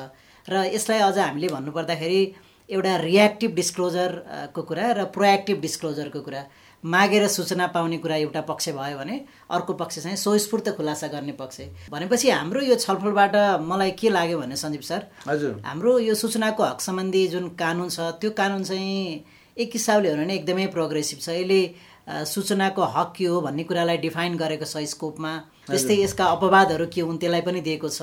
र 0.49 0.69
यसलाई 0.77 1.01
अझ 1.01 1.19
हामीले 1.19 1.49
भन्नुपर्दाखेरि 1.49 2.21
एउटा 2.69 2.97
रियाक्टिभ 2.97 3.51
डिस्क्लोजरको 3.55 4.63
कुरा 4.63 4.85
र 4.93 5.05
प्रोएक्टिभ 5.11 5.61
डिस्क्लोजरको 5.61 6.21
कुरा। 6.21 6.43
मागेर 6.85 7.27
सूचना 7.29 7.67
पाउने 7.77 7.99
कुरा 8.01 8.17
एउटा 8.17 8.41
पक्ष 8.49 8.69
भयो 8.73 8.97
भने 8.99 9.17
अर्को 9.53 9.73
पक्ष 9.75 9.99
चाहिँ 10.01 10.17
स्वस्फूर्त 10.17 10.69
खुलासा 10.77 11.07
गर्ने 11.13 11.33
पक्ष। 11.37 11.91
भनेपछि 11.93 12.31
हाम्रो 12.31 12.61
यो 12.63 12.75
छलफलबाट 12.77 13.35
मलाई 13.61 13.91
के 14.01 14.09
लाग्यो 14.09 14.39
भने 14.39 14.57
सञ्जीव 14.57 14.81
सर 14.81 15.01
हजुर। 15.29 15.61
हाम्रो 15.61 15.99
यो 15.99 16.15
सूचनाको 16.15 16.63
हक 16.63 16.81
सम्बन्धी 16.81 17.27
जुन 17.29 17.49
कानुन 17.61 17.89
छ 17.89 18.17
त्यो 18.17 18.31
कानुन 18.33 18.63
चाहिँ 18.65 19.25
एक 19.57 19.71
हिसाबले 19.75 20.09
हो 20.09 20.17
भने 20.17 20.35
एकदमै 20.35 20.67
प्रोग्रेसिभ 20.73 21.19
छ। 21.21 21.29
यसले 21.37 21.61
सूचनाको 22.09 22.83
हक 22.97 23.13
के 23.17 23.25
हो 23.29 23.41
भन्ने 23.45 23.65
कुरालाई 23.69 23.97
डिफाइन 24.01 24.37
गरेको 24.41 24.65
छ 24.65 24.81
स्कोपमा। 24.89 25.33
त्यस्तै 25.71 25.97
यसका 26.03 26.25
अपवादहरू 26.35 26.87
के 26.93 27.01
हुन् 27.01 27.19
त्यसलाई 27.23 27.43
पनि 27.47 27.61
दिएको 27.63 27.89
छ 27.89 28.03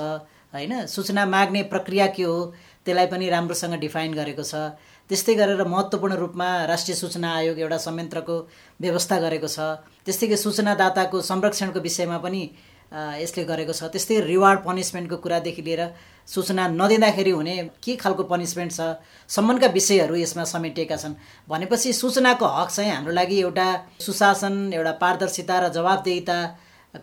होइन? 0.53 0.87
सूचना 0.87 1.25
माग्ने 1.25 1.61
प्रक्रिया 1.67 2.07
के 2.15 2.23
हो 2.23 2.37
त्यसलाई 2.85 3.07
पनि 3.11 3.25
राम्रोसँग 3.29 3.75
डिफाइन 3.83 4.13
गरेको 4.15 4.43
छ। 4.43 4.79
त्यस्तै 5.09 5.33
गरेर 5.35 5.63
महत्त्वपूर्ण 5.63 6.15
रूपमा 6.23 6.47
राष्ट्रिय 6.71 6.95
सूचना 6.95 7.27
आयोग 7.35 7.59
एउटा 7.59 7.77
संयन्त्रको 7.83 8.35
व्यवस्था 8.81 9.15
गरेको 9.19 9.47
छ। 9.47 9.59
त्यस्तै 10.07 10.35
सूचनादाताको 10.35 11.21
संरक्षणको 11.21 11.79
विषयमा 11.79 12.17
पनि 12.23 12.41
यसले 13.19 13.43
गरेको 13.43 13.73
छ। 13.75 13.91
त्यस्तै 13.91 14.19
रिवार्ड 14.31 14.59
पनिसमेन्टको 14.63 15.17
कुरादेखि 15.19 15.61
लिएर 15.61 15.81
सूचना 16.27 16.63
नदिँदाखेरि 16.79 17.31
हुने 17.31 17.55
के 17.83 17.95
खालको 17.99 18.23
पनिसमेन्ट 18.31 18.71
छ 18.71 18.79
सम्बन्धका 19.29 19.67
विषयहरू 19.75 20.15
यसमा 20.15 20.43
समेटिएका 20.43 20.95
छन्। 20.95 21.19
भनेपछि 21.51 21.91
सूचनाको 21.93 22.47
हक 22.47 22.69
चाहिँ 22.71 22.91
हाम्रो 22.91 23.11
लागि 23.11 23.37
एउटा 23.43 23.67
सुशासन 23.99 24.55
एउटा 24.71 24.93
पारदर्शिता 25.03 25.55
र 25.59 25.65
जवाबदेहिता 25.75 26.37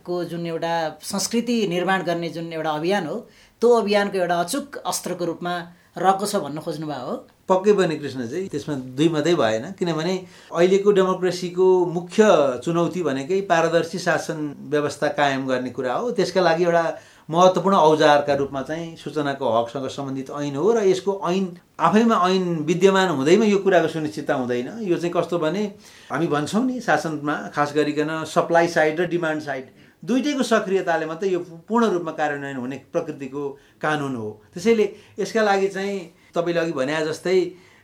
को 0.05 0.25
जुन 0.25 0.47
एउटा 0.47 0.75
संस्कृति 1.03 1.57
निर्माण 1.69 2.03
गर्ने 2.03 2.29
जुन 2.31 2.53
एउटा 2.53 2.71
अभियान 2.71 3.07
हो 3.07 3.17
त्यो 3.63 3.71
अभियानको 3.77 4.19
एउटा 4.19 4.41
अचुक 4.41 4.77
अस्त्रको 4.87 5.25
रूपमा 5.25 5.55
रहेको 5.99 6.27
छ 6.27 6.37
भन्न 6.43 6.59
खोज्नु 6.61 6.87
भयो 6.87 7.07
हो 7.07 7.17
पक्कै 7.49 7.73
पनि 7.79 7.97
कृष्ण 7.97 8.27
चाहिँ 8.27 8.49
त्यसमा 8.49 8.75
दुई 8.99 9.09
मात्रै 9.09 9.35
भएन 9.37 9.65
किनभने 9.79 10.15
अहिलेको 10.53 10.93
डेमोक्रेसीको 10.99 11.67
मुख्य 11.87 12.29
चुनौती 12.65 13.03
भनेकै 13.03 13.41
पारदर्शी 13.51 13.99
शासन 13.99 14.39
व्यवस्था 14.71 15.09
कायम 15.19 15.47
गर्ने 15.47 15.71
कुरा 15.71 15.93
हो। 15.95 16.11
त्यसका 16.11 16.41
लागि 16.41 16.65
एउटा 16.65 16.85
महत्त्वपूर्ण 17.29 17.77
औजारका 17.77 18.35
रूपमा 18.35 18.63
चाहिँ 18.63 18.97
सूचनाको 18.97 19.53
हकसँग 19.53 19.87
सम्बन्धित 19.89 20.31
ऐन 20.41 20.57
हो 20.57 20.73
र 20.73 20.83
यसको 20.89 21.21
ऐन 21.29 21.47
आफैमा 21.81 22.17
ऐन 22.29 22.45
विद्यमान 22.65 23.09
हुँदैमा 23.17 23.45
यो 23.45 23.59
कुराको 23.61 23.89
सुनिश्चितता 23.89 24.35
हुँदैन। 24.35 24.69
यो 24.89 24.97
चाहिँ 24.97 25.13
कस्तो 25.13 25.39
भने 25.39 25.65
हामी 26.11 26.27
भन्छौँ 26.27 26.65
नि 26.67 26.81
शासनमा 26.81 27.37
खास 27.55 27.73
गरिकन 27.77 28.25
सप्लाई 28.35 28.69
साइड 28.77 29.01
र 29.01 29.07
डिमान्ड 29.15 29.43
साइड 29.43 29.65
दुइटैको 30.05 30.43
सक्रियताले 30.45 31.07
मात्रै 31.07 31.31
यो 31.31 31.41
पूर्ण 31.69 31.85
रूपमा 31.93 32.13
कार्यान्वयन 32.13 32.57
हुने 32.57 32.77
प्रकृतिको 32.93 33.43
कानुन 33.83 34.15
हो। 34.17 34.29
त्यसैले 34.55 34.87
यसका 35.19 35.43
लागि 35.43 35.69
चाहिँ 35.69 35.99
तपाईँले 36.35 36.61
अघि 36.61 36.73
भने 36.73 37.05
जस्तै 37.07 37.39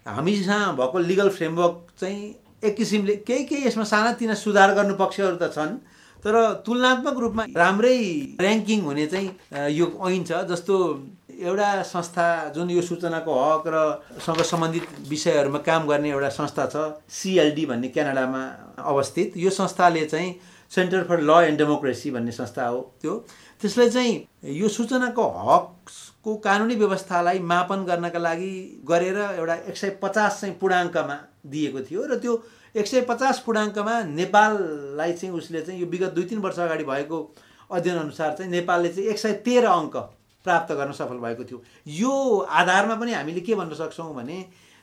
हामीसँग 0.06 0.76
भएको 0.76 0.98
लिगल 1.10 1.28
फ्रेमवर्क 1.30 1.76
चाहिँ 2.00 2.20
एक 2.64 2.76
किसिमले 2.76 3.14
केही 3.28 3.44
केही 3.44 3.66
यसमा 3.66 3.84
सानातिना 3.84 4.34
सुधार 4.36 4.74
गर्नु 4.74 4.94
पक्षहरू 4.96 5.36
त 5.36 5.48
छन् 5.54 5.78
तर 6.24 6.36
तुलनात्मक 6.66 7.16
रूपमा 7.18 7.44
राम्रै 7.56 7.96
ऱ्याङ्किङ 8.36 8.80
हुने 8.84 9.06
चाहिँ 9.06 9.28
यो 9.72 9.86
ऐन 10.08 10.24
छ 10.28 10.44
जस्तो 10.50 10.76
एउटा 11.40 11.68
संस्था 11.88 12.26
जुन 12.54 12.70
यो 12.70 12.82
सूचनाको 12.84 13.32
हक 13.32 13.64
र 13.72 13.76
सँग 14.20 14.42
सम्बन्धित 14.44 14.84
विषयहरूमा 15.08 15.58
काम 15.64 15.86
गर्ने 15.88 16.10
एउटा 16.10 16.28
संस्था 16.36 16.66
छ 16.68 16.76
सिएलडी 17.08 17.64
भन्ने 17.66 17.88
क्यानाडामा 17.96 18.42
अवस्थित। 18.84 19.36
यो 19.36 19.50
संस्थाले 19.50 20.04
चाहिँ 20.06 20.28
Centre 20.70 21.04
for 21.04 21.20
Law 21.20 21.30
and 21.44 21.58
Democracy 21.58 22.10
भन्ने 22.10 22.32
संस्था 22.32 22.66
हो 22.66 22.80
त्यो। 23.02 23.14
त्यसले 23.60 23.88
चाहिँ 23.90 24.12
यो 24.58 24.68
सूचनाको 24.68 25.24
हकको 25.38 26.34
कानुनी 26.44 26.74
व्यवस्थालाई 26.74 27.38
मापन 27.44 27.84
गर्नका 27.84 28.18
लागि 28.18 28.52
गरेर 28.88 29.18
एउटा 29.18 29.54
एक 29.54 29.76
सय 29.76 29.90
पचास 30.02 30.40
चाहिँ 30.40 30.54
पूर्णाङ्कमा 30.58 31.16
दिएको 31.46 31.80
थियो 31.90 32.06
र 32.06 32.18
त्यो 32.18 32.42
एक 32.76 32.86
सय 32.86 33.00
पचास 33.08 33.42
पूर्णाङ्कमा 33.46 34.00
नेपाललाई 34.14 35.12
चाहिँ 35.12 35.34
उसले 35.34 35.62
चाहिँ 35.62 35.80
यो 35.80 35.86
विगत 35.86 36.12
दुई 36.14 36.24
तिन 36.24 36.38
वर्ष 36.38 36.58
अगाडि 36.58 36.84
भएको 36.84 37.18
अध्ययन 37.70 37.98
अनुसार 37.98 38.34
चाहिँ 38.38 38.50
नेपालले 38.50 38.88
चाहिँ 38.88 39.08
एक 39.10 39.18
सय 39.18 39.32
तेह्र 39.44 39.66
अङ्क 39.68 39.96
प्राप्त 40.46 40.72
गर्न 40.72 40.92
सफल 40.92 41.18
भएको 41.18 41.44
थियो। 41.44 41.62
यो 41.86 42.38
आधारमा 42.60 42.94
पनि 42.94 43.12
हामीले 43.12 43.40
के 43.40 43.54
भन्न 43.54 43.74
सक्छौँ 43.74 44.14
भने 44.14 44.38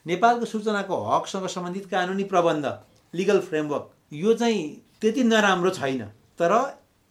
नेपालको 0.06 0.46
सूचनाको 0.46 0.96
हकसँग 1.06 1.48
सम्बन्धित 1.48 1.86
कानुनी 1.91 2.24
प्रबन्ध 2.24 2.65
लिगल 3.13 3.39
फ्रेमवर्क 3.39 3.89
यो 4.13 4.34
चाहिँ 4.34 4.62
त्यति 5.01 5.24
नराम्रो 5.24 5.70
छैन। 5.70 6.01
तर 6.39 6.54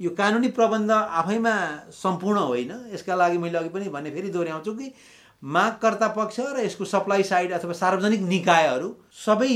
यो 0.01 0.11
कानुनी 0.13 0.49
प्रबन्ध 0.53 0.91
आफैमा 0.91 1.55
सम्पूर्ण 1.93 2.39
होइन। 2.41 2.73
यसका 2.95 3.15
लागि 3.15 3.39
मैले 3.39 3.59
अघि 3.59 3.69
पनि 3.69 3.89
भने 3.89 4.11
फेरि 4.11 4.29
दोहोऱ्याउँछु 4.31 4.73
कि 4.75 4.93
मागकर्ता 5.43 6.09
पक्ष 6.19 6.41
र 6.41 6.65
यसको 6.65 6.85
सप्लाई 6.85 7.23
साइड 7.23 7.53
अथवा 7.53 7.73
सार्वजनिक 7.73 8.21
निकायहरू 8.23 8.89
सबै 9.25 9.53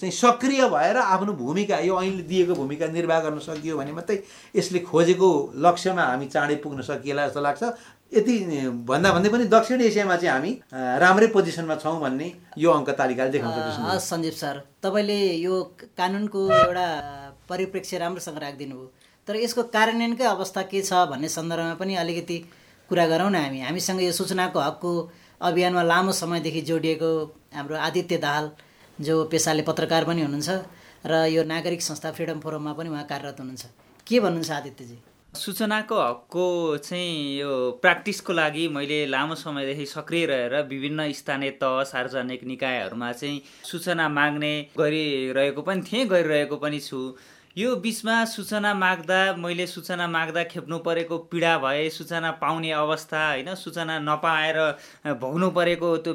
चाहिँ 0.00 0.12
सक्रिय 0.12 0.68
भएर 0.68 0.96
आफ्नो 0.96 1.32
भूमिका 1.32 1.78
यो 1.78 2.00
ऐनले 2.02 2.22
दिएको 2.22 2.54
भूमिका 2.54 2.86
निर्वाह 2.88 3.20
गर्न 3.20 3.38
सकियो 3.38 3.76
भने 3.78 3.92
मात्रै 3.92 4.16
यसले 4.56 4.78
खोजेको 4.80 5.28
लक्ष्यमा 5.56 6.02
हामी 6.02 6.26
चाँडै 6.26 6.56
पुग्न 6.64 6.82
सकिएला 6.82 7.26
जस्तो 7.26 7.40
लाग्छ। 7.40 7.62
यति 8.12 8.34
भन्दा 8.88 9.12
भन्दै 9.12 9.28
पनि 9.30 9.44
दक्षिण 9.46 9.80
एसियामा 9.80 10.16
चाहिँ 10.16 10.32
हामी 10.32 10.52
राम्रै 10.72 11.26
पोजिसनमा 11.36 11.76
छौँ 11.76 12.00
भन्ने 12.00 12.32
यो 12.58 12.70
अङ्क 12.70 12.90
तालिकाले 12.98 13.30
देखाउँछ। 13.30 14.02
सञ्जीव 14.02 14.34
सर। 14.40 14.56
तपाईँले 14.82 15.20
यो 15.36 15.62
कानुनको 15.98 16.40
एउटा 16.50 16.88
परिप्रेक्ष्य 17.50 17.98
राम्रोसँग 17.98 18.38
राखिदिनु 18.38 18.76
भयो। 18.76 18.92
तर 19.28 19.36
यसको 19.36 19.62
कार्यान्वयनकै 19.74 20.24
अवस्था 20.26 20.62
के 20.70 20.82
छ 20.82 21.06
भन्ने 21.10 21.28
सन्दर्भमा 21.28 21.74
पनि 21.74 21.94
अलिकति 22.02 22.38
कुरा 22.90 23.06
गरौँ 23.06 23.30
न 23.30 23.36
हामी। 23.36 23.60
हामीसँग 23.60 24.02
यो 24.02 24.12
सूचनाको 24.12 24.58
हकको 24.60 24.92
अभियानमा 25.40 25.82
लामो 25.82 26.12
समयदेखि 26.14 26.60
जोडिएको 26.70 27.10
हाम्रो 27.54 27.76
आदित्य 27.78 28.16
दाहाल 28.18 28.50
जो 28.98 29.14
पेसाले 29.32 29.62
पत्रकार 29.68 30.04
पनि 30.04 30.22
हुनुहुन्छ 30.22 30.50
र 31.06 31.24
यो 31.32 31.44
नागरिक 31.44 31.82
संस्था 31.82 32.10
फ्रिडम 32.12 32.40
फोरममा 32.40 32.72
पनि 32.72 32.88
उहाँ 32.88 33.04
कार्यरत 33.08 33.40
हुनुहुन्छ। 33.40 33.64
के 34.06 34.20
भन्नुहुन्छ 34.20 34.50
आदित्यजी? 34.50 34.98
सूचनाको 35.32 35.96
हकको 35.96 36.44
चाहिँ 36.84 37.38
यो 37.38 37.50
प्र्याक्टिसको 37.82 38.32
लागि 38.32 38.66
मैले 38.68 38.98
लामो 39.06 39.34
समयदेखि 39.34 39.86
सक्रिय 39.86 40.26
रहेर 40.26 40.54
विभिन्न 40.68 41.10
स्थानीय 41.12 41.50
तह 41.62 41.82
सार्वजनिक 41.86 42.44
निकायहरूमा 42.44 43.12
चाहिँ 43.12 43.42
सूचना 43.70 44.08
माग्ने 44.10 44.52
गरिरहेको 44.78 45.62
पनि 45.62 45.82
थिएँ 45.82 46.06
गरिरहेको 46.08 46.56
पनि 46.56 46.80
छु। 46.80 47.00
यो 47.56 47.74
बिचमा 47.76 48.24
सूचना 48.24 48.72
माग्दा 48.74 49.16
मैले 49.36 49.66
सूचना 49.66 50.06
माग्दा 50.06 50.42
खेप्नु 50.44 50.78
परेको 50.80 51.16
पीडा 51.30 51.56
भए 51.58 51.88
सूचना 51.90 52.30
पाउने 52.38 52.70
अवस्था 52.72 53.26
होइन 53.28 53.54
सूचना 53.56 53.98
नपाएर 54.00 54.58
भोग्नु 55.18 55.50
परेको 55.50 55.96
त्यो 55.98 56.14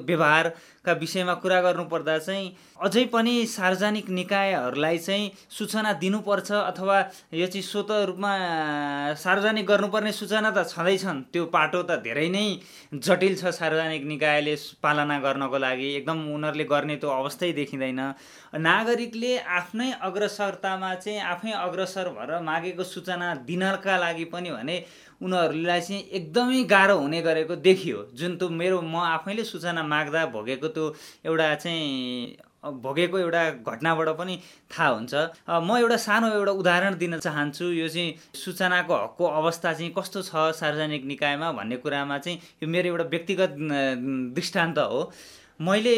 व्यवहारका 0.86 1.00
विषयमा 1.00 1.34
कुरा 1.42 1.60
गर्नुपर्दा 1.62 2.18
चाहिँ 2.20 2.56
अझै 2.78 3.06
पनि 3.14 3.46
सार्वजनिक 3.48 4.10
निकायहरूलाई 4.10 4.98
चाहिँ 4.98 5.32
सूचना 5.50 5.94
दिनुपर्छ 5.98 6.52
अथवा 6.52 6.98
यो 7.34 7.48
चाहिँ 7.48 7.62
स्वत 7.64 7.92
रूपमा 8.10 8.32
सार्वजनिक 9.18 9.66
गर्नुपर्ने 9.66 10.12
सूचना 10.12 10.52
त 10.52 10.68
छँदैछन्। 10.70 11.22
त्यो 11.34 11.46
पाटो 11.50 11.82
त 11.84 11.92
धेरै 12.06 12.30
नै 12.30 12.46
जटिल 12.94 13.34
छ 13.36 13.50
सार्वजनिक 13.50 14.04
निकायले 14.06 14.56
पालना 14.84 15.18
गर्नको 15.20 15.58
लागि। 15.58 15.90
एकदम 15.98 16.18
उनीहरूले 16.36 16.66
गर्ने 16.70 16.96
त्यो 17.02 17.10
अवस्थै 17.10 17.52
देखिँदैन। 17.54 18.02
नागरिकले 18.60 19.32
आफ्नै 19.38 19.92
अग्रसरतामा 20.02 20.94
चाहिँ 20.96 21.20
आफै 21.34 21.52
अग्रसर 21.66 22.10
भएर 22.14 22.32
मागेको 22.46 22.84
सूचना 22.84 23.34
दिनका 23.48 23.98
लागि 23.98 24.26
पनि 24.32 24.50
भने 24.52 24.78
उनीहरूलाई 25.22 25.82
चाहिँ 25.82 26.02
एकदमै 26.18 26.64
गाह्रो 26.72 26.98
हुने 26.98 27.22
गरेको 27.22 27.56
देखियो। 27.68 27.98
जुन 28.16 28.36
त्यो 28.38 28.50
मेरो 28.50 28.82
म 28.82 28.96
आफैले 28.96 29.44
सूचना 29.44 29.84
माग्दा 29.84 30.26
भोगेको 30.36 30.68
त्यो 30.76 30.86
एउटा 31.26 31.54
चाहिँ 31.56 32.38
भोगेको 32.66 33.18
एउटा 33.20 33.42
घटनाबाट 33.62 34.10
पनि 34.18 34.36
थाहा 34.74 34.88
हुन्छ। 34.90 35.14
म 35.50 35.78
एउटा 35.78 35.98
सानो 36.02 36.28
एउटा 36.34 36.52
उदाहरण 36.52 36.98
दिन 36.98 37.20
चाहन्छु। 37.20 37.66
यो 37.78 37.88
चाहिँ 37.88 38.16
सूचनाको 38.34 38.94
हकको 38.94 39.26
अवस्था 39.40 39.74
चाहिँ 39.74 39.92
कस्तो 39.98 40.22
छ 40.22 40.52
सार्वजनिक 40.60 41.06
निकायमा 41.06 41.52
भन्ने 41.52 41.78
कुरामा 41.78 42.18
चाहिँ 42.18 42.40
यो 42.64 42.70
मेरो 42.70 42.88
एउटा 42.90 43.04
व्यक्तिगत 43.14 43.56
दृष्टान्त 44.36 44.78
हो। 44.80 45.12
मैले 45.62 45.96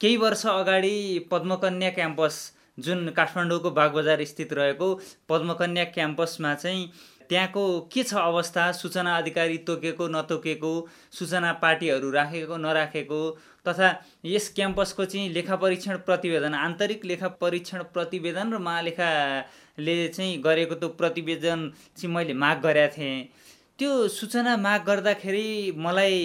केही 0.00 0.16
वर्ष 0.16 0.46
अगाडि 0.46 1.28
पद्मकन्या 1.30 1.90
क्याम्पस 1.90 2.34
जुन 2.78 3.08
काठमाडौँको 3.16 3.70
बागबजार 3.70 4.24
स्थित 4.24 4.52
रहेको 4.52 4.88
पद्मकन्या 5.28 5.84
क्याम्पसमा 5.92 6.54
चाहिँ 6.54 6.86
त्यहाँको 7.28 7.64
के 7.92 8.02
छ 8.02 8.14
अवस्था? 8.14 8.70
सूचना 8.72 9.16
अधिकारी 9.16 9.58
तोकेको 9.68 10.08
नतोकेको 10.08 10.72
सूचना 11.12 11.52
पार्टीहरू 11.62 12.10
राखेको 12.10 12.56
नराखेको 12.56 13.20
तथा 13.68 13.88
यस 14.24 14.52
क्याम्पसको 14.54 15.04
चाहिँ 15.04 15.28
लेखा 15.32 15.56
परीक्षण 15.56 15.96
प्रतिवेदन 16.06 16.54
आन्तरिक 16.56 17.04
लेखा 17.04 17.28
परीक्षण 17.40 17.82
प्रतिवेदन 17.94 18.52
र 18.54 18.58
महालेखाले 18.58 19.96
चाहिँ 20.08 20.40
गरेको 20.42 20.74
त्यो 20.74 20.88
प्रतिवेदन 21.00 21.70
चाहिँ 21.96 22.14
मैले 22.14 22.34
माग 22.34 22.60
गरेका 22.62 22.96
थिएँ। 22.96 23.28
त्यो 23.82 24.08
सूचना 24.08 24.56
माग 24.62 24.80
गर्दाखेरि 24.86 25.74
मलाई 25.74 26.18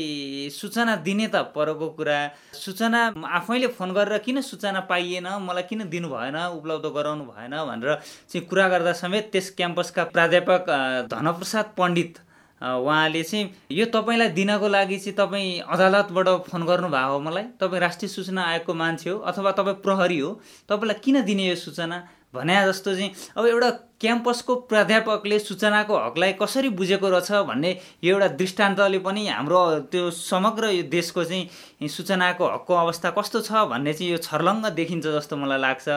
सूचना 0.53 0.95
दिने 1.01 1.27
त 1.33 1.41
परको 1.57 1.87
कुरा। 1.97 2.17
सूचना 2.53 2.99
आफैले 3.37 3.67
फोन 3.73 3.93
गरेर 3.97 4.17
किन 4.21 4.41
सूचना 4.45 4.79
पाइएन 4.85 5.27
मलाई 5.41 5.63
किन 5.65 5.81
दिनु 5.89 6.07
भएन 6.07 6.37
उपलब्ध 6.53 6.85
गराउनु 6.93 7.23
भएन 7.25 7.57
भनेर 7.57 7.95
चाहिँ 8.29 8.45
कुरा 8.45 8.67
गर्दा 8.69 8.93
समेत 9.01 9.29
त्यस 9.33 9.49
क्याम्पसका 9.57 10.03
प्राध्यापक 10.13 10.69
धनप्रसाद 11.09 11.73
पण्डित 11.77 12.21
उहाँले 12.61 13.23
चाहिँ 13.23 13.49
यो 13.73 13.85
तपाईँलाई 13.89 14.29
दिनको 14.37 14.67
लागि 14.69 14.97
चाहिँ 15.01 15.17
तपाईँ 15.17 15.65
अदालतबाट 15.65 16.29
फोन 16.49 16.61
गर्नुभएको 16.69 17.09
हो 17.09 17.19
मलाई? 17.25 17.43
तपाईँ 17.57 17.81
राष्ट्रिय 17.81 18.09
सूचना 18.09 18.41
आयोगको 18.53 18.73
मान्छे 18.73 19.09
हो 19.09 19.17
अथवा 19.33 19.51
तपाईँ 19.57 19.81
प्रहरी 19.81 20.19
हो? 20.19 20.29
तपाईँलाई 20.69 21.01
किन 21.01 21.21
दिने 21.25 21.49
यो 21.49 21.55
सूचना? 21.65 21.97
भने 22.35 22.53
जस्तो 22.67 22.93
चाहिँ 22.93 23.11
अब 23.37 23.45
एउटा 23.47 23.69
क्याम्पसको 24.01 24.55
प्राध्यापकले 24.69 25.37
सूचनाको 25.39 25.95
हकलाई 25.97 26.33
कसरी 26.41 26.69
बुझेको 26.69 27.09
रहेछ 27.09 27.31
भन्ने 27.49 27.71
यो 28.03 28.13
एउटा 28.13 28.27
दृष्टान्तले 28.37 28.99
पनि 29.01 29.27
हाम्रो 29.27 29.61
त्यो 29.91 30.09
समग्र 30.13 30.69
यो 30.69 30.83
देशको 30.89 31.23
चाहिँ 31.23 31.89
सूचनाको 31.89 32.45
हकको 32.45 32.73
अवस्था 32.75 33.09
कस्तो 33.17 33.41
छ 33.41 33.65
भन्ने 33.73 33.93
चाहिँ 33.93 34.11
यो 34.11 34.17
छर्लङ्ग 34.21 34.65
देखिन्छ 34.77 35.05
जस्तो 35.07 35.35
मलाई 35.37 35.59
लाग्छ। 35.59 35.87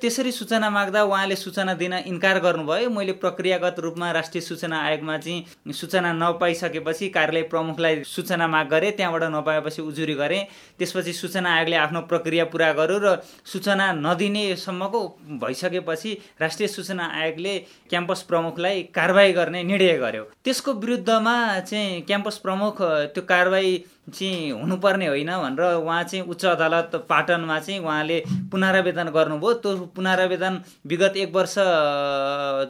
त्यसरी 0.00 0.32
सूचना 0.32 0.70
माग्दा 0.70 1.02
उहाँले 1.04 1.36
सूचना 1.36 1.74
दिन 1.76 1.92
इन्कार 2.08 2.38
गर्नुभयो। 2.40 2.88
मैले 2.90 3.12
प्रक्रियागत 3.20 3.76
रूपमा 3.84 4.10
राष्ट्रिय 4.12 4.40
सूचना 4.42 4.80
आयोगमा 4.82 5.16
चाहिँ 5.18 5.72
सूचना 5.72 6.12
नपाइसकेपछि 6.12 7.08
कार्यालय 7.08 7.42
प्रमुखलाई 7.52 8.02
सूचना 8.04 8.46
माग 8.48 8.66
गरेँ। 8.70 8.90
त्यहाँबाट 8.96 9.22
नपाएपछि 9.28 9.82
उजुरी 9.82 10.14
गरेँ। 10.14 10.42
त्यसपछि 10.78 11.12
सूचना 11.12 11.54
आयोगले 11.54 11.76
आफ्नो 11.76 12.00
प्रक्रिया 12.08 12.44
पुरा 12.48 12.72
गर्यो 12.80 12.98
र 13.04 13.16
सूचना 13.44 13.92
नदिनेसम्मको 14.00 15.00
भइसकेपछि 15.44 16.18
राष्ट्रिय 16.40 16.68
सूचना 16.68 17.06
आयोग 17.20 17.40
ले 17.42 17.58
क्याम्पस 17.90 18.22
प्रमुखलाई 18.22 18.82
कारवाही 18.94 19.32
गर्ने 19.32 19.62
निर्णय 19.62 19.96
गर्यो। 19.98 20.24
त्यसको 20.44 20.72
विरुद्धमा 20.72 21.34
चाहिँ 21.60 22.00
क्याम्पस 22.02 22.36
प्रमुख 22.38 22.82
त्यो 23.14 23.22
कारवाही 23.28 23.76
चाहिँ 24.08 24.50
हुनुपर्ने 24.50 25.06
होइन 25.06 25.30
भनेर 25.30 25.62
उहाँ 25.78 26.02
चाहिँ 26.02 26.24
उच्च 26.26 26.44
अदालत 26.44 27.06
पाटनमा 27.08 27.58
चाहिँ 27.58 27.80
उहाँले 27.80 28.18
पुनरावेदन 28.50 29.08
गर्नुभयो। 29.14 29.52
त्यो 29.62 29.76
पुनरावेदन 29.94 30.60
विगत 30.86 31.16
एक 31.16 31.34
वर्ष 31.34 31.54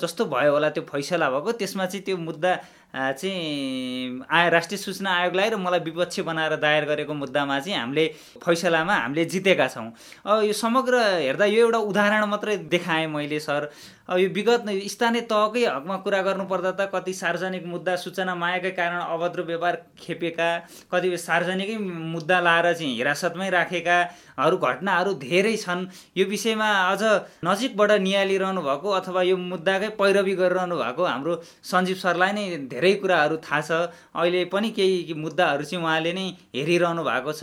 जस्तो 0.02 0.24
भयो 0.28 0.52
होला 0.52 0.68
त्यो 0.70 0.84
फैसला 0.92 1.30
भएको। 1.30 1.52
त्यसमा 1.56 1.86
चाहिँ 1.86 2.04
त्यो 2.04 2.16
मुद्दा 2.20 2.52
चाहिँ 2.92 4.20
आय 4.28 4.48
राष्ट्रिय 4.50 4.78
सूचना 4.78 5.10
आयोगलाई 5.10 5.48
र 5.50 5.56
मलाई 5.56 5.80
विपक्ष 5.80 6.20
बनाएर 6.28 6.56
दायर 6.60 6.84
गरेको 6.84 7.14
मुद्दामा 7.16 7.58
चाहिँ 7.60 7.78
हामीले 7.78 8.06
फैसलामा 8.44 8.94
हामीले 8.94 9.24
जितेका 9.24 9.68
छौँ। 9.68 9.88
अब 10.28 10.44
यो 10.44 10.52
समग्र 10.52 11.00
हेर्दा 11.24 11.44
यो 11.48 11.64
एउटा 11.64 11.78
उदाहरण 11.88 12.24
मात्रै 12.28 12.56
देखाएँ 12.68 13.06
मैले 13.08 13.40
सर। 13.40 13.72
अब 14.12 14.18
यो 14.18 14.28
विगत 14.28 14.68
स्थानीय 14.92 15.20
तहकै 15.24 15.64
हकमा 15.64 15.96
कुरा 16.04 16.20
गर्नुपर्दा 16.22 16.70
त 16.76 16.90
कति 16.92 17.12
सार्वजनिक 17.16 17.64
मुद्दा 17.64 17.96
सूचना 17.96 18.34
मायाकै 18.34 18.70
कारण 18.76 19.00
अभद्र 19.00 19.42
व्यवहार 19.48 19.76
खेपेका 19.96 20.48
कतिपय 20.92 21.16
सार्वजनिकै 21.22 21.76
मुद्दा 22.14 22.38
लाएर 22.46 22.66
चाहिँ 22.72 22.94
हिरासतमै 22.96 23.48
राखेकाहरू 23.56 24.56
घटनाहरू 24.58 25.10
धेरै 25.22 25.56
छन्। 25.56 25.86
यो 26.18 26.24
विषयमा 26.26 26.68
अझ 26.92 27.02
नजिकबाट 27.44 27.90
निहालिरहनु 28.06 28.60
भएको 28.62 28.88
अथवा 28.98 29.22
यो 29.30 29.36
मुद्दाकै 29.36 29.88
पैरवी 30.00 30.34
गरिरहनु 30.40 30.76
भएको 30.82 31.02
हाम्रो 31.04 31.32
सञ्जीव 31.70 31.96
सरलाई 32.04 32.32
नै 32.32 32.44
धेरै 32.72 32.92
कुराहरू 33.02 33.36
थाहा 33.46 33.60
छ। 33.60 33.70
अहिले 34.14 34.44
पनि 34.52 34.70
केही 34.74 35.14
मुद्दाहरू 35.14 35.64
चाहिँ 35.64 35.84
उहाँले 35.84 36.12
नै 36.12 36.26
हेरिरहनु 36.56 37.02
भएको 37.02 37.32
छ। 37.32 37.42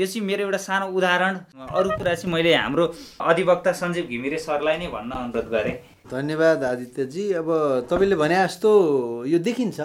यो 0.00 0.06
चाहिँ 0.06 0.24
मेरो 0.26 0.42
एउटा 0.46 0.60
सानो 0.62 0.86
उदाहरण। 0.94 1.34
अरू 1.76 1.88
कुरा 1.98 2.14
चाहिँ 2.14 2.32
मैले 2.32 2.54
हाम्रो 2.54 2.84
अधिवक्ता 3.20 3.72
सञ्जीव 3.80 4.04
घिमिरे 4.08 4.38
सरलाई 4.38 4.76
नै 4.78 4.88
भन्न 4.88 5.10
अनुरोध 5.12 5.48
गरेँ। 5.50 5.76
धन्यवाद 6.08 6.64
आदित्यजी। 6.64 7.24
अब 7.40 7.48
तपाईँले 7.90 8.16
भने 8.16 8.36
जस्तो 8.40 8.70
यो 9.28 9.38
देखिन्छ। 9.38 9.80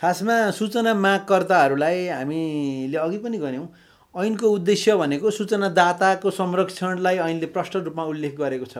खासमा 0.00 0.50
सूचना 0.50 0.92
मागकर्ताहरूलाई 0.94 2.06
हामीले 2.08 2.98
अघि 2.98 3.18
पनि 3.18 3.38
गऱ्यौँ। 3.38 3.66
ऐनको 4.14 4.46
उद्देश्य 4.48 4.96
भनेको 4.96 5.30
सूचनादाताको 5.30 6.30
संरक्षणलाई 6.30 7.16
ऐनले 7.16 7.46
प्रष्ट 7.46 7.76
रूपमा 7.76 8.04
उल्लेख 8.04 8.36
गरेको 8.36 8.66
छ। 8.66 8.76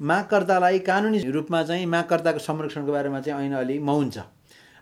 मागकर्तालाई 0.00 0.78
कानुनी 0.88 1.18
रूपमा 1.30 1.62
चाहिँ 1.62 1.86
मागकर्ताको 1.86 2.38
संरक्षणको 2.38 2.92
बारेमा 2.92 3.20
चाहिँ 3.20 3.46
ऐन 3.46 3.54
अलि 3.54 3.78
मौन 3.78 4.10
छ। 4.10 4.18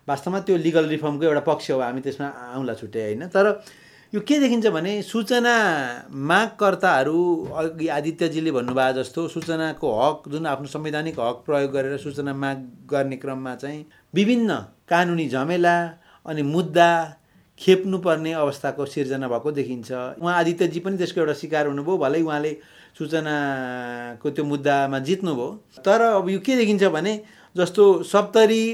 वास्तवमा 0.09 0.41
त्यो 0.41 0.57
लिगल 0.57 0.89
रिफर्मको 0.89 1.25
एउटा 1.25 1.41
पक्ष 1.45 1.71
हो 1.71 1.81
हामी 1.81 2.01
त्यसमा 2.01 2.27
आउँला 2.57 2.75
छुट्टै 2.75 3.03
होइन? 3.03 3.27
तर 3.29 3.61
यो 4.13 4.21
के 4.25 4.39
देखिन्छ 4.41 4.67
भने 4.73 5.03
सूचना 5.03 5.55
मागकर्ताहरू 6.33 7.21
अघि 7.53 7.89
आदित्यजीले 7.89 8.51
भन्नुभयो 8.57 8.93
जस्तो 9.03 9.27
सूचनाको 9.29 9.89
हक 10.01 10.29
जुन 10.33 10.47
आफ्नो 10.49 10.67
संवैधानिक 10.67 11.21
हक 11.21 11.43
प्रयोग 11.47 11.71
गरेर 11.73 11.97
सूचना 12.01 12.33
माग 12.35 12.65
गर्ने 12.89 13.17
क्रममा 13.17 13.55
चाहिँ 13.55 13.85
विभिन्न 14.15 14.57
कानुनी 14.91 15.29
झमेला 15.29 15.77
अनि 16.27 16.43
मुद्दा 16.43 16.91
खेप्नुपर्ने 17.61 18.33
अवस्थाको 18.33 18.85
सिर्जना 18.87 19.29
भएको 19.29 19.51
देखिन्छ। 19.53 19.91
उहाँ 20.23 20.35
आदित्यजी 20.35 20.81
पनि 20.81 20.97
त्यसको 20.97 21.21
एउटा 21.21 21.35
शिकार 21.35 21.67
हुनुभयो 21.67 21.97
भलै 21.99 22.21
उहाँले 22.23 22.53
सूचनाको 22.99 24.31
त्यो 24.31 24.45
मुद्दामा 24.45 24.99
जित्नुभयो। 24.99 25.49
तर 25.85 26.01
अब 26.01 26.29
यो 26.31 26.39
के 26.39 26.57
देखिन्छ 26.57 26.85
भने 26.95 27.13
जस्तो 27.57 27.85
सप्तरी 28.03 28.65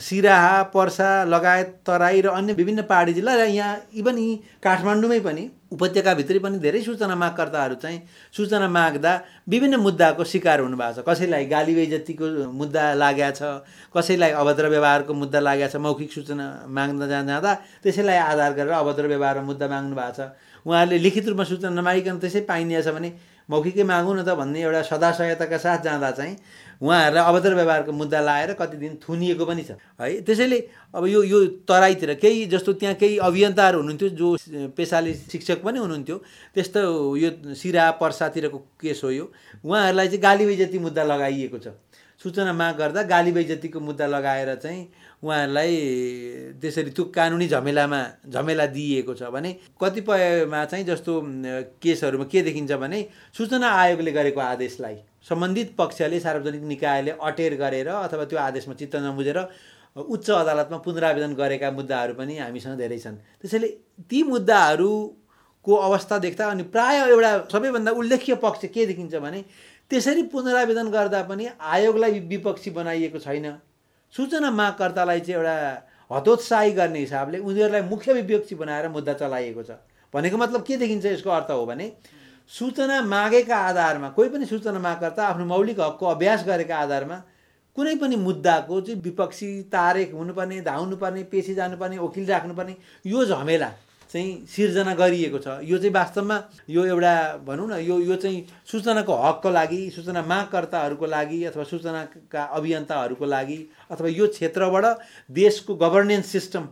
सिराहा 0.00 0.62
पर्सा 0.72 1.08
लगायत 1.24 1.68
तराई 1.86 2.20
र 2.20 2.28
अन्य 2.30 2.52
विभिन्न 2.54 2.82
पहाडी 2.88 3.12
जिल्ला 3.14 3.34
र 3.36 3.46
यहाँ 3.50 3.76
इभन 3.94 4.18
यी 4.18 4.36
काठमाडौँमै 4.62 5.20
पनि 5.20 5.48
उपत्यकाभित्रै 5.72 6.38
पनि 6.42 6.58
धेरै 6.58 6.80
सूचना 6.82 7.14
मागकर्ताहरू 7.14 7.74
चाहिँ 7.82 7.98
सूचना 8.36 8.68
माग्दा 8.68 9.12
विभिन्न 9.48 9.76
मुद्दाको 9.80 10.24
शिकार 10.24 10.60
हुनुभएको 10.60 11.02
छ। 11.02 11.06
कसैलाई 11.06 11.44
गाली 11.46 11.74
बेजतीको 11.74 12.26
मुद्दा 12.50 12.82
लागेको 12.98 13.30
छ 13.38 13.42
कसैलाई 13.94 14.30
अभद्र 14.34 14.68
व्यवहारको 14.68 15.12
मुद्दा 15.14 15.40
लागेको 15.40 15.70
छ 15.70 15.76
मौखिक 15.78 16.10
सूचना 16.12 16.46
माग्न 16.68 17.06
जाँदा 17.06 17.54
त्यसैलाई 17.82 18.18
आधार 18.18 18.52
गरेर 18.58 18.74
अभद्र 18.82 19.04
व्यवहारको 19.06 19.46
मुद्दा 19.46 19.66
माग्नु 19.70 19.94
भएको 19.94 20.14
छ। 20.18 20.20
उहाँहरूले 20.66 20.98
लिखित 20.98 21.24
रूपमा 21.28 21.44
सूचना 21.46 21.70
नमागिकन 21.70 22.18
त्यसै 22.18 22.40
पाइने 22.50 22.82
छ 22.82 22.90
भने 22.90 23.10
मौखिकै 23.50 23.82
मागौँ 23.82 24.14
न 24.16 24.22
त 24.22 24.38
भन्ने 24.38 24.62
एउटा 24.62 24.82
सदाशयताका 24.86 25.58
साथ 25.58 25.78
जाँदा 25.82 26.10
चाहिँ 26.10 26.36
उहाँहरूलाई 26.80 27.24
अभद्र 27.24 27.54
व्यवहारको 27.54 27.92
मुद्दा 27.92 28.20
लाएर 28.20 28.52
कति 28.56 28.76
दिन 28.76 28.94
थुनिएको 29.02 29.44
पनि 29.44 29.62
छ। 29.62 29.76
है 30.00 30.20
त्यसैले 30.22 30.58
अब 30.94 31.06
यो 31.06 31.22
यो 31.22 31.38
तराईतिर 31.68 32.14
केही 32.22 32.46
जस्तो 32.46 32.72
त्यहाँ 32.80 32.94
केही 32.96 33.18
अभियन्ताहरू 33.20 33.78
हुनुहुन्थ्यो 33.80 34.08
जो 34.16 34.28
पेसाले 34.72 35.14
शिक्षक 35.28 35.62
पनि 35.62 35.78
हुनुहुन्थ्यो 35.78 36.16
त्यस्तो 36.54 36.80
यो 37.16 37.30
सिरा 37.52 37.90
पर्सातिरको 38.00 38.58
केस 38.80 39.00
हो 39.04 39.10
यो। 39.10 39.24
उहाँहरूलाई 39.64 40.08
चाहिँ 40.08 40.22
गाली 40.22 40.46
बेजती 40.46 40.78
मुद्दा 40.78 41.04
लगाइएको 41.04 41.58
छ। 41.58 41.76
सूचना 42.20 42.52
माग 42.52 42.76
गर्दा 42.76 43.02
गाली 43.08 43.32
बेजतीको 43.32 43.80
मुद्दा 43.80 44.06
लगाएर 44.06 44.54
चाहिँ 44.54 44.80
उहाँहरूलाई 45.22 45.76
त्यसरी 46.60 46.90
त्यो 46.96 47.04
कानुनी 47.14 47.46
झमेलामा 47.48 48.00
झमेला 48.32 48.66
दिइएको 48.66 49.14
छ 49.14 49.22
भने 49.32 49.52
कतिपयमा 49.80 50.64
चाहिँ 50.64 50.84
जस्तो 50.84 51.12
केसहरूमा 51.82 52.24
के 52.32 52.42
देखिन्छ 52.42 52.72
भने 52.80 53.00
सूचना 53.38 53.68
आयोगले 53.80 54.12
गरेको 54.12 54.40
आदेशलाई 54.40 54.96
सम्बन्धित 55.28 55.74
पक्षले 55.78 56.20
सार्वजनिक 56.20 56.62
निकायले 56.72 57.10
अटेर 57.20 57.54
गरेर 57.60 57.88
अथवा 57.88 58.24
त्यो 58.24 58.38
आदेशमा 58.38 58.74
चित्त 58.80 58.96
नबुझेर 58.96 59.38
उच्च 59.96 60.30
अदालतमा 60.30 60.78
पुनरावेदन 60.86 61.32
गरेका 61.34 61.70
मुद्दाहरू 61.70 62.14
पनि 62.14 62.38
हामीसँग 62.38 62.78
धेरै 62.78 62.98
छन्। 62.98 63.16
त्यसैले 63.42 63.68
ती 64.10 64.22
मुद्दाहरूको 64.24 65.74
अवस्था 65.76 66.18
देख्दा 66.18 66.46
अनि 66.50 66.62
प्राय 66.72 66.96
एउटा 67.08 67.32
सबैभन्दा 67.52 67.90
उल्लेख्य 67.92 68.34
पक्ष 68.40 68.66
के 68.74 68.86
देखिन्छ 68.86 69.14
भने 69.20 69.44
त्यसरी 69.90 70.22
पुनरावेदन 70.32 70.88
गर्दा 70.90 71.22
पनि 71.28 71.48
आयोगलाई 71.60 72.20
विपक्षी 72.30 72.70
बनाइएको 72.70 73.18
छैन। 73.18 73.46
सूचना 74.16 74.50
मागकर्तालाई 74.50 75.20
चाहिँ 75.20 75.40
एउटा 75.40 75.56
हतोत्साही 76.10 76.72
गर्ने 76.72 76.98
हिसाबले 76.98 77.38
उनीहरूलाई 77.38 77.82
मुख्य 77.88 78.12
विपक्षी 78.12 78.54
बनाएर 78.54 78.88
मुद्दा 78.88 79.12
चलाइएको 79.14 79.62
छ। 79.62 79.70
भनेको 80.14 80.36
मतलब 80.36 80.62
के 80.66 80.76
देखिन्छ 80.76 81.04
यसको 81.06 81.30
अर्थ 81.30 81.50
हो 81.50 81.66
भने 81.66 81.92
सूचना 82.50 83.00
मागेका 83.06 83.56
आधारमा 83.56 84.08
कोही 84.10 84.28
पनि 84.28 84.46
सूचना 84.46 84.78
मागकर्ता 84.78 85.26
आफ्नो 85.26 85.44
मौलिक 85.46 85.80
हकको 85.80 86.06
अभ्यास 86.06 86.44
गरेका 86.46 86.76
आधारमा 86.76 87.22
कुनै 87.76 87.94
पनि 87.96 88.16
मुद्दाको 88.16 88.80
चाहिँ 88.80 89.00
विपक्षी 89.02 89.50
तारेक 89.70 90.14
हुनुपर्ने 90.14 90.60
धाउनुपर्ने 90.66 91.22
पेसी 91.30 91.54
जानुपर्ने 91.54 91.98
वकिल 91.98 92.26
राख्नुपर्ने 92.26 92.74
यो 93.06 93.24
झमेला। 93.24 93.70
चाहिँ 94.10 94.46
सिर्जना 94.46 94.94
गरिएको 94.94 95.38
छ। 95.38 95.48
यो 95.62 95.78
चाहिँ 95.78 95.94
वास्तवमा 95.94 96.36
यो 96.68 96.84
एउटा 96.84 97.14
भनौँ 97.46 97.68
न 97.68 97.78
यो 97.80 97.98
यो 98.00 98.16
चाहिँ 98.16 98.46
सूचनाको 98.66 99.14
हकको 99.16 99.50
लागि 99.50 99.80
सूचना 99.96 100.22
मागकर्ताहरूको 100.22 101.06
लागि 101.06 101.44
अथवा 101.44 101.64
सूचनाका 101.64 102.42
अभियन्ताहरूको 102.58 103.26
लागि 103.26 103.58
अथवा 103.90 104.08
यो 104.08 104.26
क्षेत्रबाट 104.26 104.84
देशको 105.30 105.74
गभर्नेन्स 105.76 106.26
सिस्टम 106.26 106.66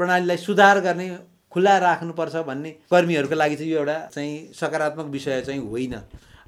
प्रणालीलाई 0.00 0.36
सुधार 0.36 0.80
गर्ने 0.80 1.08
खुला 1.52 1.78
राख्नुपर्छ 1.78 2.36
भन्ने 2.42 2.70
कर्मीहरूको 2.90 3.34
लागि 3.34 3.56
चाहिँ 3.56 3.70
यो 3.72 3.78
एउटा 3.78 3.98
चाहिँ 4.14 4.52
सकारात्मक 4.52 5.06
विषय 5.06 5.40
चाहिँ 5.46 5.60
होइन। 5.60 5.94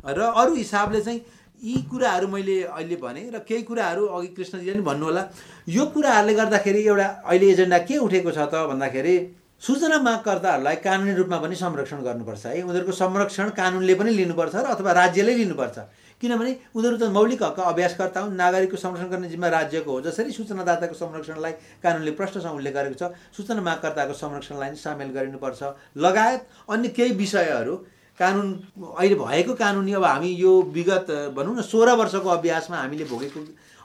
र 0.06 0.20
अरू 0.34 0.54
हिसाबले 0.54 1.00
चाहिँ 1.00 1.20
यी 1.62 1.82
कुराहरू 1.90 2.26
मैले 2.28 2.62
अहिले 2.64 2.96
भने 2.96 3.22
र 3.30 3.38
केही 3.46 3.62
कुराहरू 3.62 4.06
अघि 4.06 4.26
कृष्णजीले 4.34 4.72
पनि 4.72 4.82
भन्नुहोला। 4.82 5.22
यो 5.68 5.84
कुराहरूले 5.94 6.34
गर्दाखेरि 6.34 6.82
एउटा 6.86 7.06
अहिले 7.24 7.46
एजेन्डा 7.52 7.78
के 7.86 7.96
उठेको 7.98 8.30
छ 8.30 8.38
त 8.50 8.66
भन्दाखेरि 8.66 9.16
सूचना 9.62 9.98
मागकर्ताहरूलाई 9.98 10.76
कानुनी 10.84 11.12
रूपमा 11.16 11.36
पनि 11.40 11.56
संरक्षण 11.56 12.00
गर्नुपर्छ 12.04 12.46
है? 12.46 12.62
उनीहरूको 12.62 12.92
संरक्षण 12.92 13.48
कानुनले 13.56 13.94
पनि 13.96 14.10
लिनुपर्छ 14.12 14.54
र 14.54 14.66
अथवा 14.76 14.92
राज्यले 14.92 15.34
लिनुपर्छ। 15.34 15.76
किनभने 16.20 16.52
उनीहरू 16.76 16.96
त 16.96 17.08
मौलिक 17.08 17.42
हकका 17.42 17.62
अभ्यासकर्ता 17.64 18.20
हुन् 18.20 18.36
नागरिकको 18.36 18.76
संरक्षण 18.76 19.08
गर्ने 19.08 19.28
जिम्मा 19.28 19.48
राज्यको 19.48 19.90
हो। 19.90 20.00
जसरी 20.06 20.30
सूचनादाताको 20.32 20.94
संरक्षणलाई 20.94 21.52
कानुनले 21.82 22.12
प्रश्नसँग 22.20 22.54
उल्लेख 22.54 22.74
गरेको 22.74 22.96
छ 23.00 23.04
सूचना 23.32 23.60
मागकर्ताको 23.64 24.12
संरक्षणलाई 24.12 24.68
पनि 24.68 24.76
सामेल 24.76 25.08
गरिनुपर्छ। 25.16 25.60
लगायत 25.96 26.40
अन्य 26.68 26.88
केही 26.92 27.12
विषयहरू 27.16 27.74
कानुन 28.20 28.48
अहिले 28.96 29.16
भएको 29.16 29.54
कानुनी 29.56 29.92
अब 29.92 30.04
हामी 30.04 30.30
यो 30.36 30.52
विगत 30.72 31.32
भनौँ 31.36 31.56
न 31.56 31.60
सोह्र 31.64 31.96
वर्षको 31.96 32.28
अभ्यासमा 32.28 32.76
हामीले 32.76 33.04
भोगेको 33.04 33.40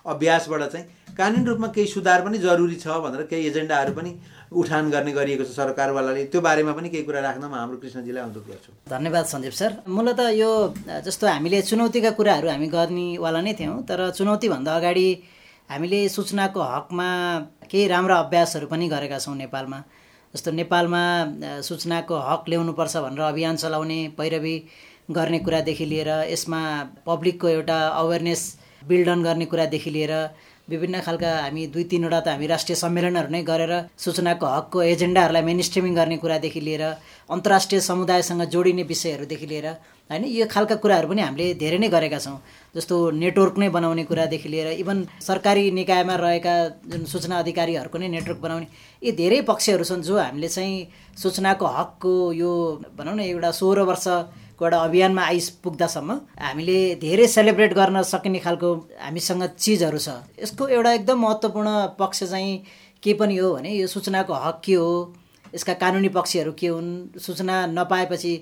अभ्यासबाट 0.06 0.64
चाहिँ 0.72 0.86
कानुनी 1.18 1.46
रूपमा 1.46 1.68
केही 1.76 1.88
सुधार 1.88 2.22
पनि 2.26 2.38
जरुरी 2.38 2.76
छ 2.76 2.88
भनेर 3.06 3.22
केही 3.32 3.48
एजेन्डाहरू 3.48 3.94
पनि 3.94 4.12
उठान 4.52 4.90
गर्ने 4.92 5.12
गरिएको 5.12 5.44
छ 5.44 5.52
सरकारवालाले। 5.56 6.26
त्यो 6.32 6.42
बारेमा 6.42 6.72
पनि 6.74 6.90
केही 6.90 7.04
कुरा 7.04 7.20
राख्न 7.22 7.44
म 7.46 7.54
हाम्रो 7.56 7.78
कृष्णजीलाई 7.78 8.24
अनुरोध 8.24 8.46
गर्छु। 8.48 8.72
धन्यवाद 8.90 9.26
सञ्जीव 9.26 9.52
सर। 9.52 9.72
मूलत 9.88 10.20
यो 10.36 10.50
जस्तो 11.06 11.28
हामीले 11.28 11.62
चुनौतीका 11.70 12.12
कुराहरू 12.18 12.48
हामी 12.50 12.68
गर्नेवाला 12.68 13.42
नै 13.42 13.54
थियौँ 13.60 13.78
तर 13.90 14.10
चुनौतीभन्दा 14.18 14.72
अगाडि 14.76 15.08
हामीले 15.70 16.00
सूचनाको 16.10 16.60
हकमा 16.60 17.08
केही 17.72 17.88
राम्रा 17.88 18.16
अभ्यासहरू 18.26 18.68
पनि 18.68 18.88
गरेका 18.90 19.20
छौँ 19.20 19.36
नेपालमा। 19.36 19.80
जस्तो 20.34 20.52
नेपालमा 20.52 21.04
सूचनाको 21.62 22.16
हक 22.16 22.44
ल्याउनुपर्छ 22.50 22.98
भनेर 23.04 23.22
अभियान 23.22 23.56
चलाउने 23.56 24.00
पैरवी 24.18 24.56
गर्ने 25.12 25.40
कुरादेखि 25.46 25.86
लिएर 25.86 26.10
यसमा 26.32 26.62
पब्लिकको 27.08 27.48
एउटा 27.48 27.78
अवेरनेस 28.02 28.42
बिल्डन 28.88 29.20
गर्ने 29.24 29.46
कुरादेखि 29.46 29.92
लिएर 29.92 30.14
विभिन्न 30.70 31.00
खालका 31.02 31.30
हामी 31.38 31.66
दुई 31.68 31.84
तिनवटा 31.92 32.20
त 32.20 32.28
हामी 32.28 32.48
राष्ट्रिय 32.48 32.76
सम्मेलनहरू 32.76 33.30
नै 33.30 33.42
गरेर 33.44 33.74
सूचनाको 33.98 34.46
हकको 34.48 34.82
एजेन्डाहरूलाई 34.92 35.44
मेन 35.44 35.62
स्ट्रिमिङ 35.68 35.94
गर्ने 35.96 36.18
कुरादेखि 36.24 36.62
लिएर 36.62 36.84
अन्तर्राष्ट्रिय 37.30 37.80
समुदायसँग 37.82 38.44
जोडिने 38.54 38.84
विषयहरूदेखि 38.92 39.48
लिएर 39.52 39.68
होइन 40.10 40.24
यो 40.30 40.46
खालका 40.54 40.76
कुराहरू 40.84 41.08
पनि 41.08 41.22
हामीले 41.22 41.54
धेरै 41.56 41.78
नै 41.78 41.90
गरेका 41.90 42.20
छौँ। 42.20 42.38
जस्तो 42.76 42.96
नेटवर्क 43.24 43.56
नै 43.58 43.70
बनाउने 43.76 44.04
कुरादेखि 44.04 44.50
लिएर 44.54 44.68
इभन 44.84 44.98
सरकारी 45.28 45.64
निकायमा 45.72 46.16
रहेका 46.16 46.56
जुन 46.92 47.04
सूचना 47.14 47.40
अधिकारीहरूको 47.44 47.98
नै 47.98 48.08
नेटवर्क 48.16 48.40
बनाउने 48.46 48.68
यी 49.02 49.12
धेरै 49.22 49.40
पक्षहरू 49.50 49.84
छन् 49.84 50.04
जो 50.04 50.16
हामीले 50.20 50.50
चाहिँ 50.56 50.78
सूचनाको 51.18 51.66
हकको 51.78 52.14
यो 52.34 52.52
भनौँ 52.98 53.16
न 53.16 53.20
एउटा 53.32 53.52
सोह्र 53.60 53.88
वर्ष 53.92 54.08
एउटा 54.62 54.78
अभियानमा 54.78 55.22
आइपुग्दासम्म 55.26 56.12
हामीले 56.40 56.78
धेरै 57.02 57.28
सेलिब्रेट 57.28 57.74
गर्न 57.74 58.02
सकिने 58.06 58.40
खालको 58.46 58.70
हामीसँग 59.02 59.44
चिजहरू 59.58 59.98
छ। 59.98 60.10
यसको 60.38 60.68
एउटा 60.78 60.92
एकदम 60.94 61.18
महत्त्वपूर्ण 61.20 61.70
पक्ष 62.00 62.24
चाहिँ 62.24 62.54
के 63.04 63.14
पनि 63.18 63.38
हो 63.38 63.54
भने 63.56 63.72
यो 63.74 63.88
सूचनाको 63.90 64.34
हक 64.46 64.62
के 64.66 64.74
हो 64.74 64.90
यसका 65.54 65.74
कानुनी 65.82 66.10
पक्षहरू 66.18 66.52
के 66.54 66.68
हुन् 66.68 67.20
सूचना 67.20 67.56
नपाएपछि 67.74 68.34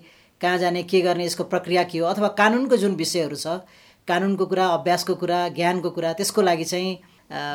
कहाँ 0.42 0.58
जाने 0.58 0.84
के 0.84 1.02
गर्ने 1.02 1.26
यसको 1.26 1.44
प्रक्रिया 1.54 1.84
के 1.88 1.98
हो 2.00 2.08
अथवा 2.08 2.28
कानुनको 2.36 2.78
जुन 2.78 2.96
विषयहरू 2.96 3.36
छ 3.36 3.64
कानुनको 4.08 4.46
कुरा 4.52 4.66
अभ्यासको 4.76 5.16
कुरा 5.24 5.40
ज्ञानको 5.56 5.90
कुरा 5.96 6.14
त्यसको 6.20 6.42
लागि 6.42 6.66
चाहिँ 6.66 6.96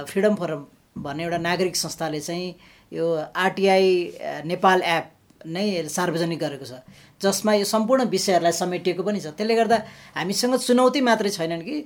फ्रिडम 0.08 0.34
फोरम 0.40 0.64
भन्ने 1.04 1.24
एउटा 1.24 1.38
नागरिक 1.44 1.76
संस्थाले 1.76 2.20
चाहिँ 2.20 2.54
यो 2.92 3.06
आरटिआई 3.44 3.88
नेपाल 4.46 4.82
एप 4.96 5.10
नै 5.46 5.64
सार्वजनिक 5.92 6.38
गरेको 6.40 6.64
छ। 6.64 6.80
जसमा 7.24 7.52
यो 7.54 7.64
सम्पूर्ण 7.64 8.04
विषयहरूलाई 8.14 8.52
समेटिएको 8.52 9.02
पनि 9.02 9.20
छ। 9.20 9.32
त्यसले 9.38 9.54
गर्दा 9.54 9.78
हामीसँग 10.16 10.54
चुनौती 10.68 11.00
मात्रै 11.08 11.30
छैनन् 11.38 11.66
कि 11.68 11.76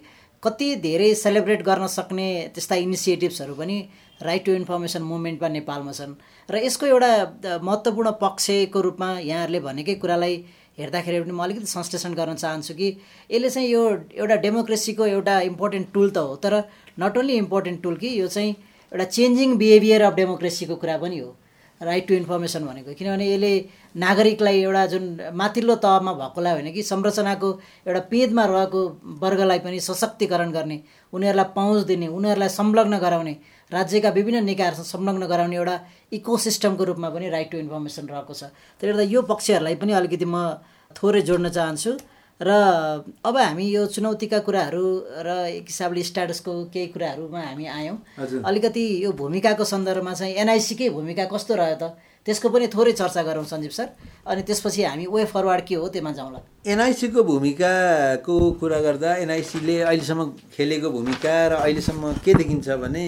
कति 0.42 0.68
धेरै 0.83 1.14
सेलिब्रेट 1.14 1.62
गर्न 1.66 1.87
सक्ने 1.90 2.29
त्यस्ता 2.55 2.74
इनिसिएटिभ्सहरू 2.87 3.55
पनि 3.55 3.77
राइट 4.22 4.44
टु 4.46 4.53
इन्फर्मेसन 4.55 5.03
मुभमेन्टमा 5.03 5.48
नेपालमा 5.48 5.92
छन्। 5.92 6.14
र 6.48 6.55
यसको 6.62 6.87
एउटा 6.87 7.11
महत्त्वपूर्ण 7.59 8.11
पक्षको 8.22 8.81
रूपमा 8.81 9.09
यहाँहरूले 9.31 9.61
भनेकै 9.66 9.94
कुरालाई 10.03 10.35
हेर्दाखेरि 10.79 11.20
पनि 11.20 11.35
म 11.35 11.42
अलिकति 11.42 11.66
संश्लेषण 11.66 12.14
गर्न 12.14 12.35
चाहन्छु 12.38 12.74
कि 12.79 12.88
यसले 13.31 13.51
चाहिँ 13.51 13.68
यो 13.68 13.83
एउटा 14.14 14.37
डेमोक्रेसीको 14.46 15.07
एउटा 15.07 15.35
इम्पोर्टेन्ट 15.51 15.87
टुल 15.94 16.11
त 16.11 16.18
हो 16.22 16.37
तर 16.38 16.55
नट 17.03 17.18
ओन्ली 17.18 17.35
इम्पोर्टेन्ट 17.44 17.83
टुल 17.83 17.96
कि 17.98 18.09
यो 18.20 18.27
चाहिँ 18.31 18.55
एउटा 18.94 19.05
चेन्जिङ 19.18 19.57
बिहेभियर 19.59 20.03
अफ 20.03 20.14
डेमोक्रेसीको 20.14 20.74
कुरा 20.79 20.96
पनि 21.03 21.18
हो। 21.18 21.31
राइट 21.80 22.06
टु 22.08 22.14
इन्फर्मेसन 22.14 22.64
भनेको 22.66 22.94
किनभने 22.98 23.26
यसले 23.26 23.52
नागरिकलाई 23.96 24.60
एउटा 24.62 24.84
जुन 24.92 25.04
माथिल्लो 25.34 25.74
तहमा 25.84 26.12
भएकोलाई 26.12 26.52
होइन 26.52 26.72
कि 26.72 26.82
संरचनाको 26.82 27.48
एउटा 27.86 28.00
पेदमा 28.10 28.44
रहेको 28.44 28.80
वर्गलाई 29.22 29.58
पनि 29.66 29.80
सशक्तिकरण 29.80 30.50
गर्ने 30.52 30.80
उनीहरूलाई 31.12 31.52
पहुँच 31.54 31.84
दिने 31.86 32.06
उनीहरूलाई 32.18 32.48
संलग्न 32.58 32.98
गराउने 32.98 33.34
राज्यका 33.72 34.10
विभिन्न 34.18 34.44
निकायहरूसँग 34.44 34.90
संलग्न 34.94 35.26
गराउने 35.26 35.56
एउटा 35.56 35.76
इकोसिस्टमको 36.18 36.84
रूपमा 36.90 37.08
पनि 37.14 37.28
राइट 37.30 37.50
टु 37.50 37.58
इन्फर्मेसन 37.58 38.06
रहेको 38.08 38.34
छ। 38.34 38.42
त्यसले 38.80 38.92
गर्दा 38.92 39.04
यो 39.14 39.22
पक्षहरूलाई 39.30 39.74
पनि 39.78 39.92
अलिकति 39.92 40.24
म 40.24 40.36
थोरै 40.96 41.22
जोड्न 41.22 41.48
चाहन्छु। 41.48 41.92
र 42.40 42.51
अब 43.27 43.37
हामी 43.37 43.66
यो 43.66 43.87
चुनौतीका 43.87 44.38
कुराहरू 44.46 44.85
र 45.27 45.29
एक 45.59 45.66
हिसाबले 45.66 46.03
स्ट्याटसको 46.03 46.53
केही 46.74 46.87
कुराहरूमा 46.94 47.40
हामी 47.40 47.66
आयौँ। 47.66 47.98
अलिकति 48.46 48.85
यो 49.05 49.11
भूमिकाको 49.12 49.64
सन्दर्भमा 49.64 50.12
चाहिँ 50.14 50.35
एनआइसीकै 50.46 50.88
भूमिका 50.94 51.24
कस्तो 51.35 51.55
रह्यो 51.55 51.77
त 51.83 51.98
त्यसको 52.27 52.48
पनि 52.55 52.66
थोरै 52.70 52.92
चर्चा 52.92 53.22
गरौँ 53.27 53.44
सञ्जीव 53.44 53.70
सर। 53.74 53.88
अनि 54.29 54.42
त्यसपछि 54.46 54.83
हामी 54.85 55.07
वे 55.11 55.24
फरवार्ड 55.35 55.64
के 55.66 55.74
हो 55.74 55.88
त्योमा 55.88 56.12
जाउँला 56.12 56.38
एनआइसीको 56.66 57.22
भूमिकाको 57.24 58.37
कुरा 58.61 58.81
गर्दा 58.87 59.14
एनआइसीले 59.24 59.77
अहिलेसम्म 59.83 60.27
खेलेको 60.55 60.90
भूमिका 60.90 61.35
र 61.48 61.53
अहिलेसम्म 61.64 62.12
के 62.24 62.35
देखिन्छ 62.38 62.68
भने 62.85 63.05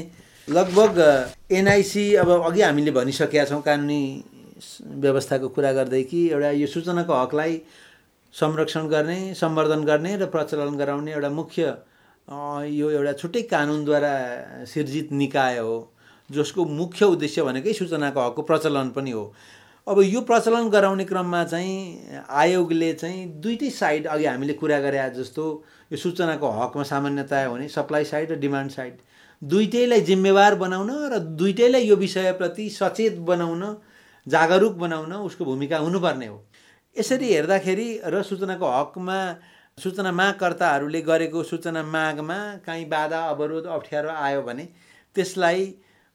लगभग 0.49 0.99
एनआइसी 1.55 2.05
अब 2.19 2.31
अघि 2.51 2.63
हामीले 2.63 2.91
भनिसकेका 2.99 3.45
छौँ 3.47 3.63
कानुनी 3.63 4.03
व्यवस्थाको 5.05 5.49
कुरा 5.55 5.73
गर्दै 5.73 6.03
कि 6.11 6.21
एउटा 6.33 6.51
यो 6.51 6.67
सूचनाको 6.67 7.15
हकलाई 7.15 7.55
संरक्षण 8.35 8.87
गर्ने 8.89 9.35
सम्वर्धन 9.35 9.85
गर्ने 9.85 10.17
र 10.17 10.27
प्रचलन 10.27 10.77
गराउने 10.77 11.13
एउटा 11.13 11.29
मुख्य 11.31 11.63
यो 12.71 12.91
एउटा 12.91 13.13
छुट्टै 13.13 13.43
कानुनद्वारा 13.51 14.15
सिर्जित 14.73 15.13
निकाय 15.13 15.59
हो 15.59 15.77
जसको 16.31 16.65
मुख्य 16.65 17.05
उद्देश्य 17.07 17.43
भनेकै 17.43 17.73
सूचनाको 17.73 18.21
हकको 18.21 18.43
प्रचलन 18.43 18.91
पनि 18.97 19.11
हो। 19.11 19.25
अब 19.87 20.01
यो 20.03 20.21
प्रचलन 20.21 20.69
गराउने 20.71 21.05
क्रममा 21.05 21.43
चाहिँ 21.45 22.23
आयोगले 22.31 22.93
चाहिँ 22.93 23.27
दुइटै 23.43 23.71
साइड 23.73 24.07
अघि 24.07 24.25
हामीले 24.27 24.53
कुरा 24.55 24.79
गरे 24.81 25.09
जस्तो 25.17 25.47
यो 25.93 25.99
सूचनाको 25.99 26.51
हकमा 26.61 26.83
सामान्यता 26.87 27.45
हुने 27.45 27.69
सप्लाई 27.69 28.05
साइड 28.05 28.33
र 28.33 28.37
डिमान्ड 28.39 28.71
साइड। 28.71 28.99
दुइटैलाई 29.43 30.01
जिम्मेवार 30.07 30.55
बनाउन 30.55 30.91
र 31.13 31.19
दुइटैलाई 31.19 31.83
यो 31.83 31.97
विषयप्रति 31.97 32.69
सचेत 32.71 33.19
बनाउन 33.27 33.77
जागरुक 34.27 34.75
बनाउन 34.79 35.13
उसको 35.15 35.45
भूमिका 35.45 35.79
हुनुपर्ने 35.79 36.27
हो। 36.27 36.45
यसरी 36.97 37.33
हेर्दाखेरि 37.33 37.89
र 38.05 38.23
सूचनाको 38.23 38.67
हकमा 38.69 39.19
सूचना 39.79 40.11
मागकर्ताहरूले 40.13 41.01
गरेको 41.03 41.43
सूचना 41.43 41.83
मागमा 41.83 42.39
काहीँ 42.67 42.85
बाधा 42.89 43.21
अवरोध 43.29 43.67
अप्ठ्यारो 43.77 44.11
आयो 44.11 44.43
भने 44.43 44.65
त्यसलाई 45.17 45.63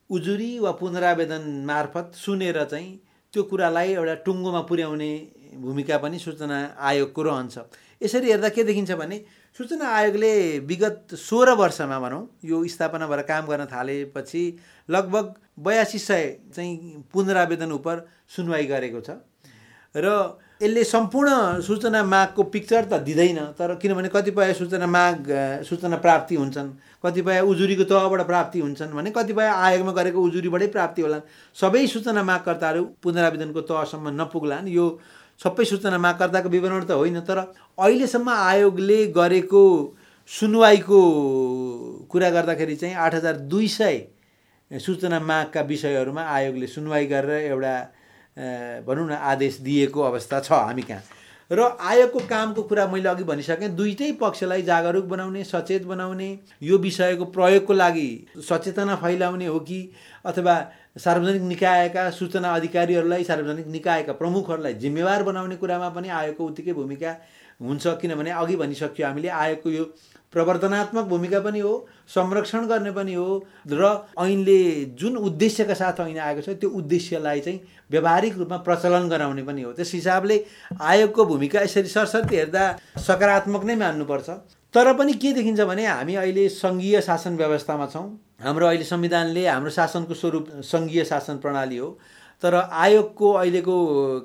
उजुरी 0.10 0.52
वा 0.60 0.72
पुनरावेदन 0.82 1.44
मार्फत 1.66 2.12
सुनेर 2.16 2.64
चाहिँ 2.66 2.92
त्यो 3.34 3.44
कुरालाई 3.44 3.94
एउटा 3.94 4.14
टुङ्गोमा 4.26 4.62
पुर्याउने 4.70 5.12
भूमिका 5.64 5.98
पनि 5.98 6.20
सूचना 6.20 6.60
आयोगको 6.80 7.22
रहन्छ। 7.24 7.58
यसरी 8.02 8.32
हेर्दा 8.32 8.50
के 8.50 8.64
देखिन्छ 8.64 8.92
भने 9.02 9.18
सूचना 9.60 9.88
आयोगले 9.88 10.32
विगत 10.70 11.16
सोह्र 11.16 11.52
वर्षमा 11.56 12.00
भनौँ 12.00 12.24
यो 12.46 12.64
स्थापना 12.68 13.08
भएर 13.08 13.22
काम 13.32 13.46
गर्न 13.48 13.66
थालेपछि 13.66 14.44
लगभग 14.90 15.34
बयासी 15.66 16.00
सय 16.00 16.24
चाहिँ 16.56 17.04
पुनरावेदन 17.14 17.72
उप 17.72 17.88
सुनवाई 18.36 18.66
गरेको 18.68 19.02
छ। 19.02 19.10
र 19.96 20.08
यसले 20.62 20.84
सम्पूर्ण 20.84 21.60
सूचना 21.62 22.04
मागको 22.04 22.44
पिक्चर 22.44 22.84
त 22.86 23.00
दिँदैन 23.04 23.40
तर 23.60 23.74
किनभने 23.76 24.10
कतिपय 24.10 24.54
सूचना 24.54 24.88
माग 24.88 25.28
सूचना 25.68 25.98
प्राप्ति 25.98 26.36
हुन्छन् 26.36 26.70
कतिपय 27.04 27.40
उजुरीको 27.44 27.84
तहबाट 27.84 28.22
प्राप्ति 28.28 28.60
हुन्छन् 28.60 28.94
भने 28.96 29.12
कतिपय 29.12 29.48
आयोगमा 29.48 29.92
गरेको 29.92 30.22
उजुरीबाटै 30.22 30.68
प्राप्ति 30.72 31.02
होलान् 31.02 31.28
सबै 31.58 31.86
सूचना 31.88 32.24
मागकर्ताहरू 32.24 32.84
पुनरावेदनको 33.04 33.62
तहसम्म 33.62 34.16
नपुग्लान्। 34.22 34.68
यो 34.70 34.86
सबै 35.40 35.66
सूचना 35.66 35.98
मागकर्ताको 36.00 36.50
विवरण 36.50 36.84
त 36.86 36.92
होइन 36.96 37.20
तर 37.28 37.40
अहिलेसम्म 37.78 38.30
आयोगले 38.32 39.00
गरेको 39.12 39.64
सुनवाईको 40.30 41.02
कुरा 42.10 42.30
गर्दाखेरि 42.30 42.76
चाहिँ 42.76 42.96
आठ 42.96 43.14
हजार 43.16 43.36
दुई 43.52 43.68
सय 43.68 44.00
सूचना 44.72 45.20
मागका 45.20 45.62
विषयहरूमा 45.68 46.24
आयोगले 46.24 46.68
सुनवाई 46.68 47.06
गरेर 47.06 47.52
एउटा 47.52 47.76
भनौँ 48.38 49.08
न 49.08 49.12
आदेश 49.26 49.60
दिएको 49.62 50.02
अवस्था 50.04 50.40
छ 50.40 50.52
हामी 50.52 50.82
कहाँ। 50.84 51.04
र 51.52 51.62
आयोगको 51.62 52.20
कामको 52.26 52.62
कुरा 52.64 52.86
मैले 52.88 53.10
अघि 53.10 53.24
भनिसकेँ 53.24 53.70
दुइटै 53.72 54.12
पक्षलाई 54.18 54.62
जागरुक 54.64 55.06
बनाउने 55.06 55.44
सचेत 55.46 55.84
बनाउने 55.86 56.30
यो 56.62 56.78
विषयको 56.80 57.26
प्रयोगको 57.28 57.74
लागि 57.74 58.08
सचेतना 58.42 58.96
फैलाउने 58.96 59.46
हो 59.46 59.60
कि 59.62 59.80
अथवा 60.26 60.56
सार्वजनिक 60.98 61.42
निकायका 61.44 62.10
सूचना 62.12 62.54
अधिकारीहरूलाई 62.56 63.24
सार्वजनिक 63.24 63.68
निकायका 63.70 64.14
प्रमुखहरूलाई 64.14 64.74
जिम्मेवार 64.82 65.24
बनाउने 65.24 65.56
कुरामा 65.56 65.90
पनि 65.92 66.10
आयोगको 66.12 66.46
उत्तिकै 66.46 66.74
भूमिका 66.74 67.16
हुन्छ 67.60 67.88
किनभने 68.02 68.32
अघि 68.34 68.56
भनिसक्यो 68.56 69.08
हामीले 69.08 69.30
आयोगको 69.30 69.70
यो 69.70 69.86
प्रवर्तनात्मक 70.34 71.06
भूमिका 71.06 71.40
पनि 71.40 71.60
हो 71.60 71.74
संरक्षण 72.08 72.66
गर्ने 72.68 72.92
पनि 72.92 73.14
हो 73.14 73.28
र 73.72 73.84
ऐनले 74.20 74.60
जुन 75.00 75.16
उद्देश्यका 75.18 75.74
साथ 75.74 76.00
ऐन 76.02 76.18
आएको 76.20 76.42
छ 76.42 76.58
त्यो 76.60 76.70
उद्देश्यलाई 76.70 77.40
चाहिँ 77.40 77.60
व्यावहारिक 77.92 78.38
रूपमा 78.38 78.58
प्रचलन 78.68 79.08
गराउने 79.10 79.44
पनि 79.44 79.62
हो। 79.62 79.72
त्यस 79.74 79.94
हिसाबले 79.94 80.44
आयोगको 80.82 81.26
भूमिका 81.26 81.62
यसरी 81.62 81.88
सरसर्ती 81.88 82.36
हेर्दा 82.36 82.64
सकारात्मक 83.00 83.64
नै 83.64 83.76
मान्नुपर्छ। 83.76 84.30
तर 84.74 84.94
पनि 84.94 85.14
के 85.14 85.32
देखिन्छ 85.34 85.62
भने 85.62 85.86
हामी 85.86 86.16
अहिले 86.16 86.48
सङ्घीय 86.50 87.02
शासन 87.02 87.38
व्यवस्थामा 87.38 87.86
छौँ। 87.88 88.08
हाम्रो 88.44 88.68
अहिले 88.68 88.84
संविधानले 88.84 89.48
हाम्रो 89.48 89.72
शासनको 89.72 90.14
स्वरूप 90.14 90.48
सङ्घीय 90.64 91.04
शासन 91.06 91.38
प्रणाली 91.40 91.78
हो। 91.78 91.90
तर 92.44 92.54
आयोगको 92.56 93.32
अहिलेको 93.32 93.76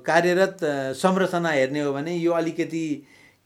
कार्यरत 0.07 0.59
संरचना 0.99 1.51
हेर्ने 1.51 1.81
हो 1.81 1.93
भने 1.93 2.15
यो 2.17 2.33
अलिकति 2.33 2.85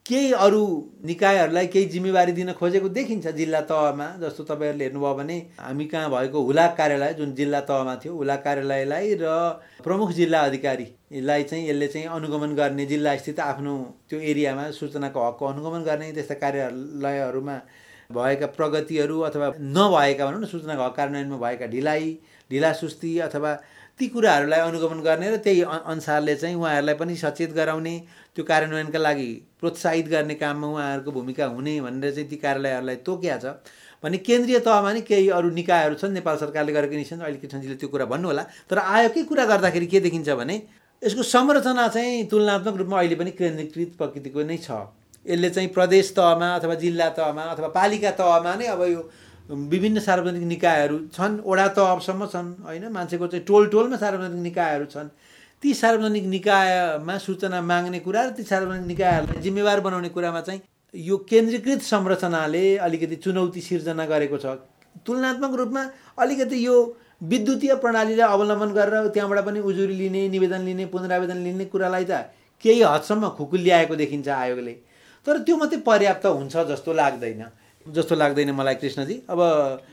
केही 0.07 0.33
अरू 0.37 0.65
निकायहरूलाई 1.05 1.67
केही 1.67 1.87
जिम्मेवारी 1.87 2.33
दिन 2.33 2.53
खोजेको 2.55 2.89
देखिन्छ 2.91 3.29
जिल्ला 3.35 3.61
तहमा 3.65 4.09
जस्तो 4.21 4.45
तपाईँहरूले 4.45 4.85
हेर्नुभयो 4.85 5.15
भने 5.15 5.37
हामी 5.59 5.85
कहाँ 5.87 6.11
भएको 6.11 6.43
हुलाक 6.43 6.77
कार्यालय 6.77 7.13
जुन 7.15 7.33
जिल्ला 7.35 7.61
तहमा 7.63 7.95
थियो 7.97 8.13
हुलाक 8.15 8.43
कार्यालयलाई 8.45 9.15
र 9.17 9.33
प्रमुख 9.81 10.11
जिल्ला 10.13 10.41
अधिकारीलाई 10.43 11.43
चाहिँ 11.45 11.65
यसले 11.65 11.87
चाहिँ 11.89 12.07
अनुगमन 12.11 12.55
गर्ने 12.55 12.87
जिल्ला 12.87 13.17
स्थित 13.17 13.41
आफ्नो 13.43 13.77
त्यो 14.11 14.21
एरियामा 14.27 14.71
सूचनाको 14.75 15.27
हकको 15.27 15.47
अनुगमन 15.47 15.83
गर्ने 15.85 16.13
त्यस्ता 16.13 16.35
कार्यालयहरूमा 16.43 17.57
भएका 18.11 18.47
प्रगतिहरू 18.53 19.21
अथवा 19.23 19.53
नभएका 19.73 20.27
भनौँ 20.27 20.41
न 20.41 20.47
सूचनाको 20.47 20.83
हक 20.83 20.97
कार्यान्वयनमा 20.97 21.39
भएका 21.39 21.67
ढिलाइ 21.69 22.13
ढिला 22.51 22.73
सुस्ती 22.75 23.19
अथवा 23.23 23.57
ती 24.01 24.07
कुराहरूलाई 24.09 24.61
अनुगमन 24.61 25.01
गर्ने 25.01 25.31
र 25.31 25.37
त्यही 25.39 25.61
अनुसारले 25.87 26.35
चाहिँ 26.37 26.57
उहाँहरूलाई 26.57 26.95
पनि 26.95 27.17
सचेत 27.17 27.53
गराउने 27.55 27.95
त्यो 28.37 28.45
कार्यान्वयनका 28.45 28.99
लागि 28.99 29.31
प्रोत्साहित 29.61 30.07
गर्ने 30.09 30.35
काममा 30.35 30.67
उहाँहरूको 30.67 31.11
भूमिका 31.13 31.47
हुने 31.55 31.81
भनेर 31.81 32.11
चाहिँ 32.15 32.29
ती 32.29 32.37
कार्यालयहरूलाई 32.37 32.97
तोकिया 33.07 33.37
छ। 33.39 33.47
भने 34.03 34.19
केन्द्रीय 34.19 34.59
तहमा 34.61 34.93
नि 34.93 35.01
केही 35.01 35.29
अरू 35.31 35.51
निकायहरू 35.51 35.95
छन् 35.95 36.13
नेपाल 36.13 36.37
सरकारले 36.37 36.73
गरेको 36.73 36.97
निश्चय 36.97 37.17
अहिले 37.23 37.39
किसनजीले 37.39 37.77
त्यो 37.81 37.89
कुरा 37.89 38.05
भन्नु 38.05 38.29
होला। 38.29 38.43
तर 38.69 38.79
आयोगकै 38.79 39.23
कुरा 39.31 39.45
गर्दाखेरि 39.47 39.87
के 39.87 40.01
देखिन्छ 40.07 40.29
भने 40.35 40.57
यसको 41.03 41.23
संरचना 41.25 41.87
चाहिँ 41.89 42.27
तुलनात्मक 42.29 42.77
रूपमा 42.77 42.97
अहिले 42.99 43.17
पनि 43.17 43.31
केन्द्रीकृत 43.39 43.91
प्रकृतिको 43.99 44.43
नै 44.45 44.59
छ। 44.59 44.71
यसले 45.27 45.51
चाहिँ 45.51 45.69
प्रदेश 45.73 46.13
तहमा 46.17 46.49
अथवा 46.59 46.75
जिल्ला 46.83 47.09
तहमा 47.17 47.43
अथवा 47.55 47.69
पालिका 47.71 48.11
तहमा 48.21 48.55
नै 48.61 48.67
अब 48.75 48.83
यो 48.83 49.01
विभिन्न 49.73 50.01
सार्वजनिक 50.01 50.43
निकायहरू 50.43 50.99
छन् 51.17 51.41
वडा 51.45 51.67
तहसम्म 51.77 52.27
छन् 52.33 52.49
होइन? 52.65 52.85
मान्छेको 52.93 53.27
चाहिँ 53.27 53.45
टोल 53.45 53.67
टोलमा 53.73 53.97
सार्वजनिक 53.97 54.43
निकायहरू 54.43 54.85
छन्। 54.93 55.09
ती 55.65 55.73
सार्वजनिक 55.75 56.25
निकायमा 56.29 57.17
सूचना 57.19 57.61
माग्ने 57.63 57.99
कुरा 58.05 58.23
र 58.23 58.31
ती 58.37 58.43
सार्वजनिक 58.45 58.87
निकायहरूलाई 58.87 59.41
जिम्मेवार 59.43 59.81
बनाउने 59.81 60.09
कुरामा 60.13 60.41
चाहिँ 60.45 60.61
यो 60.95 61.17
केन्द्रीकृत 61.25 61.81
संरचनाले 61.83 62.65
अलिकति 62.85 63.17
चुनौती 63.25 63.61
सिर्जना 63.61 64.05
गरेको 64.07 64.37
छ। 64.37 64.47
तुलनात्मक 65.07 65.55
रूपमा 65.57 65.83
अलिकति 66.21 66.67
यो 66.67 66.77
विद्युतीय 67.25 67.75
प्रणालीलाई 67.81 68.29
अवलम्बन 68.29 68.71
गरेर 68.77 69.09
त्यहाँबाट 69.09 69.45
पनि 69.45 69.61
उजुरी 69.65 69.95
लिने 69.97 70.29
निवेदन 70.29 70.63
लिने 70.69 70.87
पुनरावेदन 70.93 71.39
लिने 71.45 71.65
कुरालाई 71.73 72.05
त 72.05 72.13
केही 72.65 72.83
हदसम्म 72.85 73.29
खुकुल 73.33 73.61
ल्याएको 73.61 73.97
देखिन्छ 73.97 74.29
आयोगले। 74.29 74.73
तर 75.27 75.39
त्यो 75.49 75.57
मात्रै 75.57 75.81
पर्याप्त 75.81 76.27
हुन्छ 76.29 76.57
जस्तो 76.71 76.93
लाग्दैन। 76.93 77.43
जस्तो 77.87 78.15
लाग्दैन 78.15 78.51
मलाई 78.51 78.75
कृष्णजी। 78.75 79.15
अब 79.29 79.41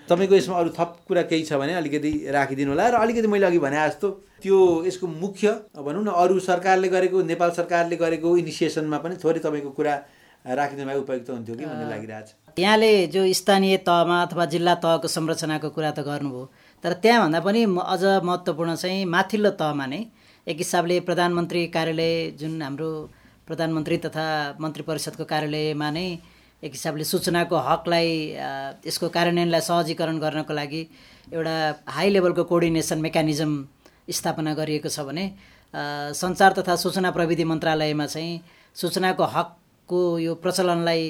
तपाईँको 0.09 0.35
यसमा 0.35 0.57
अरू 0.57 0.69
थप 0.79 0.91
कुरा 1.07 1.21
केही 1.27 1.43
छ 1.43 1.53
भने 1.59 1.73
अलिकति 1.75 2.11
राखिदिनु 2.31 2.71
होला। 2.71 2.87
र 2.87 2.95
अलिकति 3.03 3.27
मैले 3.27 3.45
अघि 3.45 3.59
भने 3.59 3.77
जस्तो 3.77 4.09
त्यो 4.41 4.57
यसको 4.85 5.07
मुख्य 5.07 5.47
भनौँ 5.75 6.03
न 6.03 6.07
अरू 6.07 6.39
सरकारले 6.39 6.87
गरेको 6.89 7.21
नेपाल 7.27 7.51
सरकारले 7.59 7.95
गरेको 7.95 8.37
इनिसिएसनमा 8.37 8.97
पनि 9.03 9.15
थोरै 9.23 9.39
तपाईँको 9.39 9.71
कुरा 9.75 9.93
राखिदिनु 10.45 10.87
भए 10.87 10.97
उपयुक्त 10.97 11.29
हुन्थ्यो 11.29 11.55
कि 11.55 11.65
भन्ने 11.65 11.89
लागिरहेछ। 11.89 12.59
यहाँले 12.59 12.91
जो 13.13 13.21
स्थानीय 13.33 13.77
तहमा 13.85 14.21
अथवा 14.23 14.45
जिल्ला 14.53 14.73
तहको 14.81 15.07
संरचनाको 15.07 15.69
कुरा 15.69 15.91
त 15.91 15.99
गर्नुभयो। 16.01 16.45
तर 16.83 16.93
त्यहाँभन्दा 17.03 17.39
पनि 17.39 17.61
अझ 17.67 18.03
महत्त्वपूर्ण 18.25 18.75
चाहिँ 18.75 19.05
माथिल्लो 19.05 19.49
तहमा 19.61 19.85
नै 19.85 20.01
एक 20.47 20.57
हिसाबले 20.57 20.99
प्रधानमन्त्री 21.05 21.61
कार्यालय 21.69 22.11
जुन 22.39 22.61
हाम्रो 22.61 22.89
प्रधानमन्त्री 23.47 23.97
तथा 24.05 24.25
मन्त्री 24.59 24.83
परिषदको 24.89 25.25
कार्यालयमा 25.29 25.89
नै 25.91 26.07
एक 26.63 26.71
हिसाबले 26.71 27.03
सूचनाको 27.03 27.57
हकलाई 27.57 28.09
यसको 28.85 29.07
कार्यान्वयनलाई 29.09 29.61
सहजीकरण 29.65 30.17
गर्नको 30.21 30.53
लागि 30.53 30.81
एउटा 31.33 31.55
हाई 31.89 32.09
लेभलको 32.13 32.43
कोअर्डिनेसन 32.45 33.01
मेकानिजम 33.01 33.51
स्थापना 34.17 34.53
गरिएको 34.53 34.89
छ 34.89 34.99
भने 35.09 35.25
सञ्चार 36.21 36.51
तथा 36.61 36.75
सूचना 36.85 37.11
प्रविधि 37.17 37.43
मन्त्रालयमा 37.49 38.05
चाहिँ 38.13 38.41
सूचनाको 38.75 39.23
हकको 39.35 40.01
यो 40.19 40.35
प्रचलनलाई 40.37 41.03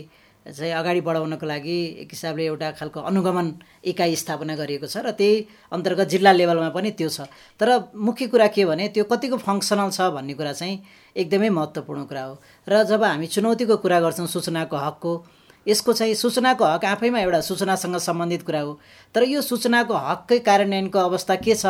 चाहिँ 0.46 0.72
अगाडि 0.74 1.02
बढाउनको 1.04 1.46
लागि 1.46 1.78
एक 2.02 2.10
हिसाबले 2.16 2.46
एउटा 2.46 2.72
खालको 2.80 3.00
अनुगमन 3.12 3.52
इकाइ 3.92 4.16
स्थापना 4.24 4.56
गरिएको 4.56 4.88
छ 4.88 5.04
र 5.04 5.12
त्यही 5.20 5.36
अन्तर्गत 5.76 6.08
जिल्ला 6.16 6.32
लेभलमा 6.32 6.70
पनि 6.72 6.92
त्यो 6.96 7.10
छ। 7.10 7.28
तर 7.60 7.92
मुख्य 7.92 8.28
कुरा 8.32 8.48
के 8.56 8.66
भने 8.66 8.88
त्यो 8.96 9.04
कतिको 9.12 9.38
फङ्सनल 9.38 9.90
छ 9.92 10.10
भन्ने 10.16 10.34
कुरा 10.34 10.54
चाहिँ 10.56 10.80
एकदमै 11.16 11.50
महत्त्वपूर्ण 11.60 12.04
कुरा 12.08 12.24
हो। 12.24 12.34
र 12.68 12.84
जब 12.90 13.04
हामी 13.04 13.28
चुनौतीको 13.28 13.78
कुरा 13.84 14.00
गर्छौँ 14.00 14.28
सूचनाको 14.34 14.78
हकको 14.78 15.14
यसको 15.68 15.94
चाहिँ 15.94 16.14
सूचनाको 16.16 16.66
हक 16.66 16.86
आफैमा 16.86 17.20
एउटा 17.20 17.42
सूचनासँग 17.42 17.98
सम्बन्धित 17.98 18.44
कुरा 18.46 18.62
हो। 18.62 18.80
तर 19.16 19.24
यो 19.24 19.42
सूचनाको 19.42 19.94
हककै 19.94 20.40
कार्यान्वयनको 20.40 21.00
अवस्था 21.00 21.36
के 21.36 21.56
छ 21.56 21.66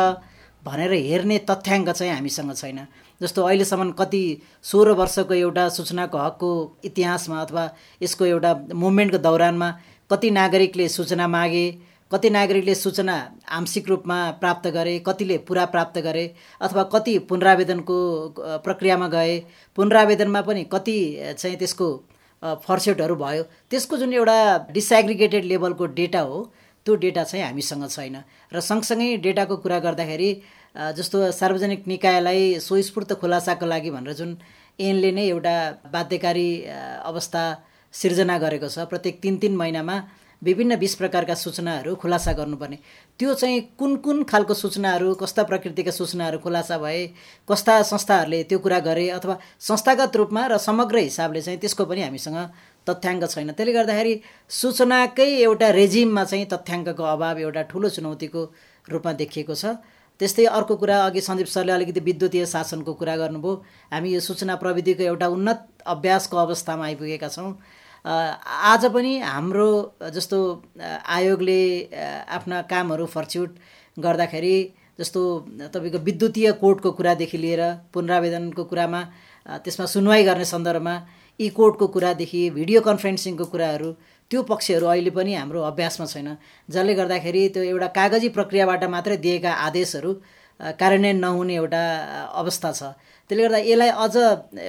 भनेर 0.64 0.92
हेर्ने 0.92 1.38
तथ्याङ्क 1.50 1.90
चाहिँ 1.90 2.12
हामीसँग 2.12 2.54
छैन। 2.54 2.86
जस्तो 3.20 3.42
अहिलेसम्म 3.42 3.90
कति 3.98 4.24
सोह्र 4.62 4.92
वर्षको 4.98 5.34
एउटा 5.34 5.68
सूचनाको 5.68 6.18
हकको 6.18 6.50
इतिहासमा 6.84 7.40
अथवा 7.42 7.70
यसको 8.02 8.24
एउटा 8.24 8.52
मुभमेन्टको 8.74 9.18
दौरानमा 9.18 9.70
कति 10.10 10.30
नागरिकले 10.30 10.88
सूचना 10.88 11.26
मागे 11.28 11.66
कति 12.10 12.30
नागरिकले 12.30 12.74
सूचना 12.74 13.16
आंशिक 13.48 13.88
रूपमा 13.88 14.18
प्राप्त 14.40 14.66
गरे 14.68 14.98
कतिले 15.06 15.36
पुरा 15.48 15.64
प्राप्त 15.74 15.98
गरे 15.98 16.24
अथवा 16.60 16.82
कति 16.94 17.18
पुनरावेदनको 17.28 17.98
प्रक्रियामा 18.64 19.08
गए 19.08 19.38
पुनरावेदनमा 19.76 20.40
पनि 20.40 20.64
कति 20.72 20.98
चाहिँ 21.38 21.56
त्यसको 21.56 21.88
फर्सेटहरू 22.42 23.14
भयो। 23.16 23.42
त्यसको 23.70 23.96
जुन 23.96 24.12
एउटा 24.12 24.36
डिसएग्रिगेटेड 24.72 25.44
लेभलको 25.44 25.86
डेटा 25.98 26.20
हो 26.20 26.38
त्यो 26.86 26.94
डेटा 26.98 27.22
चाहिँ 27.24 27.44
हामीसँग 27.44 27.86
छैन। 27.88 28.16
र 28.52 28.60
सँगसँगै 28.60 29.16
डेटाको 29.22 29.56
कुरा 29.62 29.78
गर्दाखेरि 29.78 30.30
जस्तो 30.96 31.30
सार्वजनिक 31.30 31.86
निकायलाई 31.86 32.58
स्वस्फूर्त 32.58 33.12
खुलासाको 33.20 33.66
लागि 33.66 33.90
भनेर 33.90 34.12
जुन 34.18 34.30
ऐनले 34.80 35.10
नै 35.12 35.26
एउटा 35.28 35.54
बाध्यकारी 35.92 36.48
अवस्था 37.04 37.42
सिर्जना 37.94 38.38
गरेको 38.38 38.68
छ 38.68 38.88
प्रत्येक 38.88 39.20
तिन 39.22 39.36
तिन 39.38 39.56
महिनामा 39.56 39.96
विभिन्न 40.42 40.76
बिस 40.76 40.94
प्रकारका 40.94 41.34
सूचनाहरू 41.34 41.94
खुलासा 41.94 42.32
गर्नुपर्ने। 42.32 42.78
त्यो 43.18 43.34
चाहिँ 43.34 43.60
कुन 43.78 43.96
कुन 44.02 44.22
खालको 44.24 44.54
सूचनाहरू 44.54 45.14
कस्ता 45.14 45.42
प्रकृतिका 45.42 45.90
सूचनाहरू 45.90 46.38
खुलासा 46.38 46.78
भए 46.78 47.06
कस्ता 47.48 47.82
संस्थाहरूले 47.82 48.42
त्यो 48.50 48.58
कुरा 48.58 48.78
गरे 48.82 49.08
अथवा 49.10 49.36
संस्थागत 49.60 50.16
रूपमा 50.16 50.46
र 50.46 50.58
समग्र 50.58 50.98
हिसाबले 50.98 51.40
चाहिँ 51.40 51.58
त्यसको 51.60 51.84
पनि 51.84 52.02
हामीसँग 52.02 52.38
तथ्याङ्क 52.86 53.24
छैन। 53.30 53.50
त्यसले 53.54 53.72
गर्दाखेरि 53.72 54.14
सूचनाकै 54.50 55.30
एउटा 55.46 55.68
रेजिममा 55.70 56.24
चाहिँ 56.24 56.46
तथ्याङ्कको 56.52 57.04
अभाव 57.04 57.38
एउटा 57.38 57.62
ठुलो 57.70 57.88
चुनौतीको 57.88 58.42
रूपमा 58.90 59.12
देखिएको 59.12 59.54
छ। 59.54 59.78
त्यस्तै 60.20 60.44
अर्को 60.44 60.74
कुरा 60.76 60.96
अघि 61.06 61.20
सन्दीप 61.20 61.46
सरले 61.46 61.72
अलिकति 61.72 62.00
विद्युतीय 62.00 62.46
शासनको 62.46 62.92
कुरा 62.94 63.16
गर्नुभयो। 63.16 63.54
हामी 63.92 64.08
यो 64.14 64.20
सूचना 64.20 64.54
प्रविधिको 64.58 65.02
एउटा 65.02 65.26
उन्नत 65.26 65.86
अभ्यासको 65.86 66.36
अवस्थामा 66.36 66.84
आइपुगेका 66.84 67.28
छौँ। 67.28 67.54
आज 68.04 68.84
पनि 68.94 69.18
हाम्रो 69.20 69.70
जस्तो 70.14 70.38
आयोगले 71.06 71.60
आफ्ना 72.36 72.62
कामहरू 72.70 73.06
फर्च्युट 73.06 73.50
गर्दाखेरि 73.96 74.56
जस्तो 74.98 75.20
तपाईँको 75.74 75.98
विद्युतीय 76.08 76.52
कोर्टको 76.62 76.90
कुरादेखि 76.98 77.38
लिएर 77.38 77.62
पुनरावेदनको 77.94 78.64
कुरामा 78.64 79.02
त्यसमा 79.64 79.86
सुनवाई 79.94 80.22
गर्ने 80.24 80.44
सन्दर्भमा 80.44 80.94
ई 81.40 81.48
कोर्टको 81.58 81.86
कुरादेखि 81.94 82.42
भिडियो 82.58 82.80
कन्फरेन्सिङको 82.88 83.44
कुराहरू 83.54 83.90
त्यो 84.30 84.42
पक्षहरू 84.50 84.86
अहिले 84.86 85.10
पनि 85.10 85.34
हाम्रो 85.34 85.62
अभ्यासमा 85.70 86.06
छैन। 86.06 86.28
जसले 86.68 86.94
गर्दाखेरि 86.94 87.48
त्यो 87.54 87.62
एउटा 87.62 87.88
कागजी 87.98 88.28
प्रक्रियाबाट 88.36 88.84
मात्रै 88.94 89.16
दिएका 89.24 89.52
आदेशहरू 89.66 90.12
कार्यान्वयन 90.80 91.18
नहुने 91.24 91.54
एउटा 91.54 91.82
अवस्था 92.40 92.70
छ। 92.72 92.82
त्यसले 93.30 93.42
गर्दा 93.42 93.58
यसलाई 93.58 93.90
अझ 94.04 94.16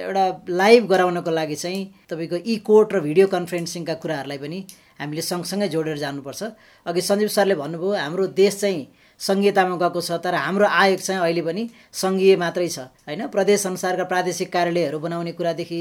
एउटा 0.04 0.24
लाइभ 0.48 0.82
गराउनको 0.92 1.30
लागि 1.30 1.56
चाहिँ 1.56 1.82
तपाईँको 2.10 2.36
ई 2.46 2.56
कोर्ट 2.64 2.92
र 2.94 3.00
भिडियो 3.00 3.26
कन्फरेन्सिङका 3.34 3.94
कुराहरूलाई 4.02 4.38
पनि 4.38 4.58
हामीले 5.00 5.22
सँगसँगै 5.22 5.68
जोडेर 5.68 5.98
जानुपर्छ। 5.98 6.42
अघि 6.86 7.00
सञ्जीव 7.02 7.28
सरले 7.28 7.54
भन्नुभयो 7.54 7.92
हाम्रो 7.98 8.26
देश 8.40 8.54
चाहिँ 8.60 8.86
सङ्घीयतामा 9.20 9.76
गएको 9.82 10.00
छ 10.00 10.18
तर 10.24 10.34
हाम्रो 10.34 10.66
आयोग 10.66 11.00
चाहिँ 11.00 11.20
अहिले 11.20 11.42
पनि 11.42 11.62
सङ्घीय 11.92 12.36
मात्रै 12.36 12.68
छ 12.68 12.78
होइन? 13.06 13.26
प्रदेश 13.34 13.66
अनुसारका 13.66 14.04
प्रादेशिक 14.12 14.48
कार्यालयहरू 14.52 14.98
बनाउने 14.98 15.32
कुरादेखि 15.38 15.80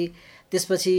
त्यसपछि 0.51 0.95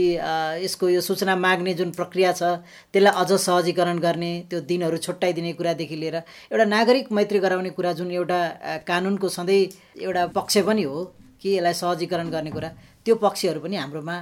यसको 0.63 0.89
यो 0.89 1.01
सूचना 1.01 1.35
माग्ने 1.35 1.73
जुन 1.79 1.91
प्रक्रिया 1.91 2.31
छ 2.33 2.59
त्यसलाई 2.91 3.13
अझ 3.21 3.31
सहजीकरण 3.39 3.99
गर्ने 3.99 4.31
त्यो 4.49 4.59
दिनहरू 4.71 4.97
छुट्याइदिने 5.05 5.53
कुरादेखि 5.59 5.95
लिएर 5.95 6.15
एउटा 6.51 6.65
नागरिक 6.75 7.11
मैत्री 7.11 7.39
गराउने 7.39 7.69
कुरा 7.77 7.93
जुन 7.99 8.11
एउटा 8.11 8.39
कानुनको 8.87 9.29
सधैँ 9.37 9.61
एउटा 10.01 10.25
पक्ष 10.35 10.57
पनि 10.67 10.83
हो 10.83 10.99
कि 11.45 11.51
यसलाई 11.55 11.73
सहजीकरण 11.77 12.29
गर्ने 12.33 12.51
कुरा 12.57 12.69
त्यो 13.05 13.15
पक्षहरू 13.21 13.59
पनि 13.61 13.75
हाम्रोमा 13.77 14.15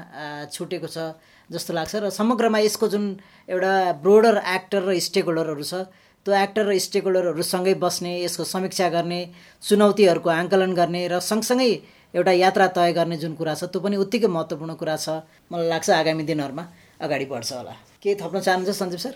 छुटेको 0.52 0.88
छ 0.92 1.16
जस्तो 1.50 1.72
लाग्छ 1.72 1.96
र 2.04 2.10
समग्रमा 2.12 2.60
यसको 2.68 2.88
जुन 2.92 3.04
एउटा 3.48 3.74
ब्रोडर 4.04 4.36
एक्टर 4.56 4.82
र 4.84 5.00
स्टेक 5.08 5.26
होल्डरहरू 5.32 5.64
छ 5.64 5.88
त्यो 6.28 6.34
एक्टर 6.36 6.64
र 6.68 6.76
स्टेक 6.84 7.04
होल्डरहरूसँगै 7.08 7.74
बस्ने 7.80 8.12
यसको 8.28 8.44
समीक्षा 8.44 8.88
गर्ने 8.96 9.20
चुनौतीहरूको 9.64 10.30
आङ्कलन 10.40 10.74
गर्ने 10.76 11.02
र 11.08 11.20
सँगसँगै 11.24 11.72
एउटा 12.12 12.32
यात्रा 12.44 12.68
तय 12.76 12.92
गर्ने 13.00 13.18
जुन 13.24 13.34
कुरा 13.40 13.54
छ 13.56 13.72
त्यो 13.72 13.80
पनि 13.80 13.96
उत्तिकै 14.04 14.28
महत्त्वपूर्ण 14.28 14.74
कुरा 14.84 14.96
छ 15.00 15.24
मलाई 15.48 15.68
लाग्छ 15.72 15.90
आगामी 16.04 16.24
दिनहरूमा 16.28 16.64
अगाडि 17.08 17.26
बढ्छ 17.32 17.52
होला। 17.54 17.74
केही 18.04 18.16
थप्न 18.20 18.40
चाहनुहुन्छ 18.46 18.76
सञ्जीव 18.80 19.00
सर? 19.06 19.14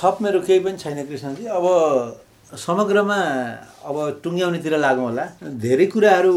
थप 0.00 0.16
मेरो 0.24 0.40
केही 0.44 0.60
पनि 0.60 0.76
छैन 0.76 1.00
कृष्णजी। 1.08 1.44
अब 1.56 1.64
समग्रमा 2.52 3.18
अब 3.88 3.96
टुङ्ग्याउनेतिर 4.24 4.76
लागौँ 4.84 5.04
होला। 5.08 5.24
धेरै 5.64 5.86
कुराहरू 5.92 6.36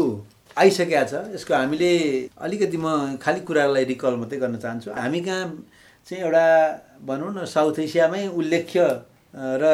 आइसकेका 0.58 1.02
छ। 1.04 1.14
यसको 1.34 1.54
हामीले 1.54 1.92
अलिकति 2.36 2.76
म 2.76 3.16
खालि 3.22 3.40
कुरालाई 3.46 3.84
रिकल 3.92 4.14
मात्रै 4.20 4.38
गर्न 4.38 4.56
चाहन्छु। 4.58 4.90
हामी 4.90 5.20
कहाँ 5.26 5.44
चाहिँ 6.06 6.22
एउटा 6.24 6.46
भनौँ 7.06 7.30
न 7.34 7.44
साउथ 7.46 7.78
एसियामै 7.78 8.26
उल्लेख्य 8.34 8.80
र 9.34 9.64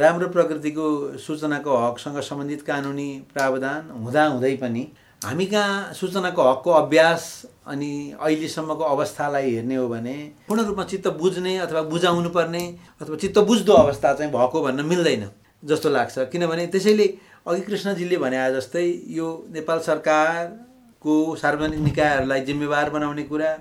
राम्रो 0.00 0.28
प्रकृतिको 0.34 0.86
सूचनाको 1.20 1.72
हकसँग 1.76 2.18
सम्बन्धित 2.24 2.62
कानुनी 2.66 3.10
प्रावधान 3.34 3.90
हुँदाहुँदै 4.04 4.54
पनि 4.62 4.82
हामी 5.22 5.46
कहाँ 5.46 5.92
सूचनाको 5.92 6.42
हकको 6.42 6.70
अभ्यास 6.72 7.22
अनि 7.68 7.92
अहिलेसम्मको 8.16 8.84
अवस्थालाई 8.84 9.50
हेर्ने 9.54 9.76
हो 9.76 9.88
भने 9.88 10.16
पूर्ण 10.48 10.64
रूपमा 10.64 10.84
चित्त 10.90 11.06
बुझ्ने 11.20 11.56
अथवा 11.58 11.82
बुझाउनु 11.92 12.30
पर्ने 12.30 12.62
अथवा 13.00 13.16
चित्त 13.16 13.38
बुझ्दो 13.44 13.72
अवस्था 13.74 14.14
चाहिँ 14.14 14.32
भएको 14.32 14.62
भन्न 14.62 14.84
मिल्दैन 14.86 15.28
जस्तो 15.62 15.88
लाग्छ। 15.90 16.18
किनभने 16.32 16.66
त्यसैले 16.72 17.06
अघि 17.48 17.60
कृष्णजीले 17.62 18.16
भने 18.18 18.38
जस्तै 18.52 18.84
यो 19.10 19.26
नेपाल 19.50 19.78
सरकारको 19.82 21.14
सार्वजनिक 21.36 21.80
निकायहरूलाई 21.82 22.40
जिम्मेवार 22.44 22.90
बनाउने 22.90 23.22
कुरा 23.24 23.52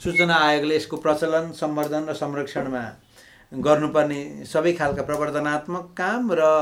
सूचना 0.00 0.34
आयोगले 0.42 0.76
यसको 0.76 0.96
प्रचलन 0.98 1.50
सम्वर्धन 1.54 2.06
र 2.08 2.14
संरक्षणमा 2.16 2.84
गर्नुपर्ने 3.52 4.20
सबै 4.46 4.72
खालका 4.74 5.02
प्रवर्धनात्मक 5.02 5.90
काम 5.96 6.32
र 6.34 6.52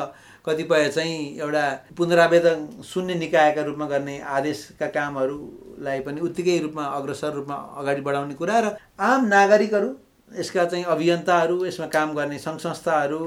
कतिपय 0.44 0.88
चाहिँ 0.90 1.18
एउटा 1.38 1.64
पुनरावेदन 1.96 2.66
शून्य 2.84 3.14
निकायका 3.16 3.62
रूपमा 3.62 3.86
गर्ने 3.88 4.18
आदेशका 4.32 4.86
कामहरूलाई 4.90 6.00
पनि 6.00 6.20
उत्तिकै 6.22 6.58
रूपमा 6.60 6.84
अग्रसर 6.94 7.32
रूपमा 7.34 7.56
अगाडि 7.76 8.00
बढाउने 8.02 8.34
कुरा 8.36 8.58
र 8.60 8.74
आम 9.04 9.26
नागरिकहरू 9.28 9.94
यसका 10.30 10.64
चाहिँ 10.66 10.84
अभियन्ताहरू 10.90 11.64
यसमा 11.66 11.86
काम 11.92 12.14
गर्ने 12.14 12.38
सङ्घ 12.40 12.58
संस्थाहरू 12.60 13.24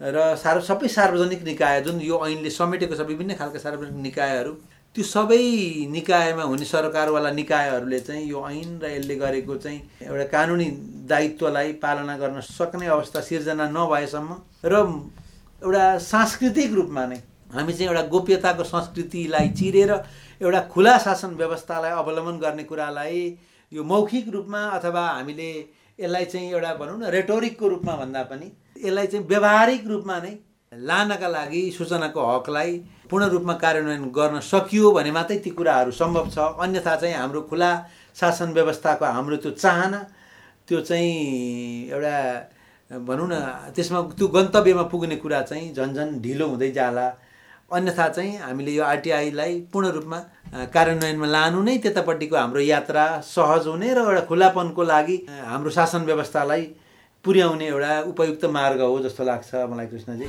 र 0.00 0.34
सार्व 0.36 0.60
सबै 0.62 0.88
सार्वजनिक 0.90 1.42
निकाय 1.44 1.80
जुन 1.82 2.00
यो 2.02 2.18
ऐनले 2.26 2.50
समेटेको 2.52 2.94
छ 2.94 3.06
विभिन्न 3.08 3.34
खालका 3.34 3.58
सार्वजनिक 3.58 4.02
निकायहरू 4.02 4.52
त्यो 4.96 5.04
सबै 5.04 5.38
निकायमा 5.90 6.42
हुने 6.44 6.64
सरकारवाला 6.66 7.30
निकायहरूले 7.32 8.00
चाहिँ 8.00 8.24
यो 8.26 8.44
ऐन 8.46 8.78
र 8.82 8.90
यसले 8.90 9.16
गरेको 9.16 9.56
चाहिँ 9.58 9.80
एउटा 10.02 10.24
कानुनी 10.30 10.66
दायित्वलाई 11.08 11.72
पालना 11.80 12.16
गर्न 12.16 12.40
सक्ने 12.42 12.86
अवस्था 12.88 13.20
सिर्जना 13.22 13.68
नभएसम्म 13.70 14.36
र 14.66 14.84
एउटा 15.62 15.86
सांस्कृतिक 16.02 16.72
रूपमा 16.74 17.06
नै 17.06 17.20
हामी 17.50 17.72
चाहिँ 17.72 17.88
एउटा 17.88 18.02
गोप्यताको 18.08 18.64
संस्कृतिलाई 18.66 19.48
चिरेर 19.58 19.92
एउटा 20.40 20.60
खुला 20.68 20.96
शासन 20.98 21.34
व्यवस्थालाई 21.36 21.90
अवलम्बन 21.96 22.38
गर्ने 22.38 22.64
कुरालाई 22.64 23.24
यो 23.72 23.84
मौखिक 23.86 24.28
रूपमा 24.28 24.60
अथवा 24.76 25.08
हामीले 25.08 25.50
यसलाई 25.98 26.24
चाहिँ 26.26 26.52
एउटा 26.52 26.74
भनौँ 26.76 26.98
न 26.98 27.10
रेटोरिकको 27.12 27.68
रूपमा 27.68 27.96
भन्दा 27.96 28.22
पनि 28.30 28.52
यसलाई 28.84 29.06
चाहिँ 29.06 29.26
व्यवहारिक 29.26 29.86
रूपमा 29.86 30.18
नै 30.24 30.34
लानका 30.72 31.28
लागि 31.28 31.62
सूचनाको 31.78 32.20
हकलाई 32.26 32.72
पूर्ण 33.10 33.24
रूपमा 33.34 33.54
कार्यान्वयन 33.62 34.04
गर्न 34.18 34.40
सकियो 34.42 34.90
भने 34.92 35.10
मात्रै 35.16 35.38
ती 35.44 35.50
कुराहरू 35.58 35.90
सम्भव 36.00 36.30
छ। 36.34 36.38
अन्यथा 36.60 36.94
चाहिँ 36.96 37.14
हाम्रो 37.14 37.40
खुला 37.50 37.70
शासन 38.20 38.52
व्यवस्थाको 38.52 39.04
हाम्रो 39.04 39.36
त्यो 39.42 39.50
चाहना 39.62 40.00
त्यो 40.68 40.80
चाहिँ 40.80 41.90
एउटा 41.90 42.16
भनौँ 42.90 43.28
न 43.30 43.34
त्यसमा 43.76 44.00
त्यो 44.18 44.26
गन्तव्यमा 44.36 44.82
पुग्ने 44.90 45.16
कुरा 45.22 45.40
चाहिँ 45.42 45.72
झन् 45.74 45.94
झन् 45.94 46.20
ढिलो 46.22 46.46
हुँदै 46.48 46.70
जाला। 46.72 47.06
अन्यथा 47.70 48.08
चाहिँ 48.08 48.38
हामीले 48.38 48.72
यो 48.72 48.82
आरटिआईलाई 48.84 49.52
पूर्ण 49.72 49.88
रूपमा 49.96 50.18
कार्यान्वयनमा 50.74 51.26
लानु 51.26 51.62
नै 51.62 51.76
त्यतापट्टिको 51.82 52.36
हाम्रो 52.36 52.60
यात्रा 52.62 53.04
सहज 53.26 53.66
हुने 53.66 53.94
र 53.94 53.98
एउटा 53.98 54.20
खुलापनको 54.30 54.82
लागि 54.82 55.16
हाम्रो 55.46 55.70
शासन 55.70 56.02
व्यवस्थालाई 56.10 56.64
पुर्याउने 57.26 57.66
एउटा 57.66 58.00
उपयुक्त 58.06 58.44
मार्ग 58.54 58.80
हो 58.82 58.98
जस्तो 59.02 59.24
लाग्छ 59.24 59.54
मलाई 59.72 59.86
कृष्णजी। 59.86 60.26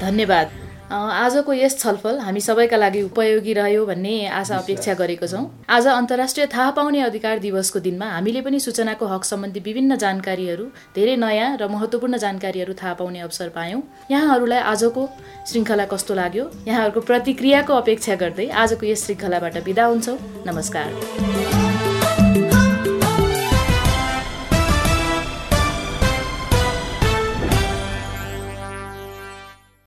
धन्यवाद। 0.00 0.50
आजको 0.92 1.52
यस 1.52 1.78
छलफल 1.78 2.18
हामी 2.20 2.40
सबैका 2.40 2.76
लागि 2.76 3.00
उपयोगी 3.02 3.52
रह्यो 3.52 3.84
भन्ने 3.86 4.14
आशा 4.28 4.56
अपेक्षा 4.56 4.94
गरेको 4.94 5.26
छौँ। 5.26 5.44
आज 5.66 5.86
अन्तर्राष्ट्रिय 5.88 6.46
थाहा 6.46 6.70
पाउने 6.70 7.00
अधिकार 7.00 7.38
दिवसको 7.38 7.80
दिनमा 7.80 8.06
हामीले 8.06 8.40
पनि 8.42 8.60
सूचनाको 8.60 9.06
हक 9.06 9.24
सम्बन्धी 9.24 9.60
विभिन्न 9.60 9.96
जानकारीहरू 9.96 10.64
धेरै 10.94 11.16
नयाँ 11.16 11.56
र 11.56 11.68
महत्त्वपूर्ण 11.72 12.16
जानकारीहरू 12.18 12.74
थाहा 12.74 12.94
पाउने 12.94 13.20
अवसर 13.20 13.48
पायौँ। 13.56 13.82
यहाँहरूलाई 14.10 14.60
आजको 14.72 15.08
श्रृङ्खला 15.48 15.84
कस्तो 15.88 16.14
लाग्यो? 16.14 16.50
यहाँहरूको 16.68 17.00
प्रतिक्रियाको 17.00 17.72
अपेक्षा 17.74 18.14
गर्दै 18.14 18.48
आजको 18.52 18.86
यस 18.86 19.06
श्रृङ्खलाबाट 19.06 19.64
बिदा 19.64 19.84
हुन्छौँ। 19.86 20.18
नमस्कार। 20.46 21.63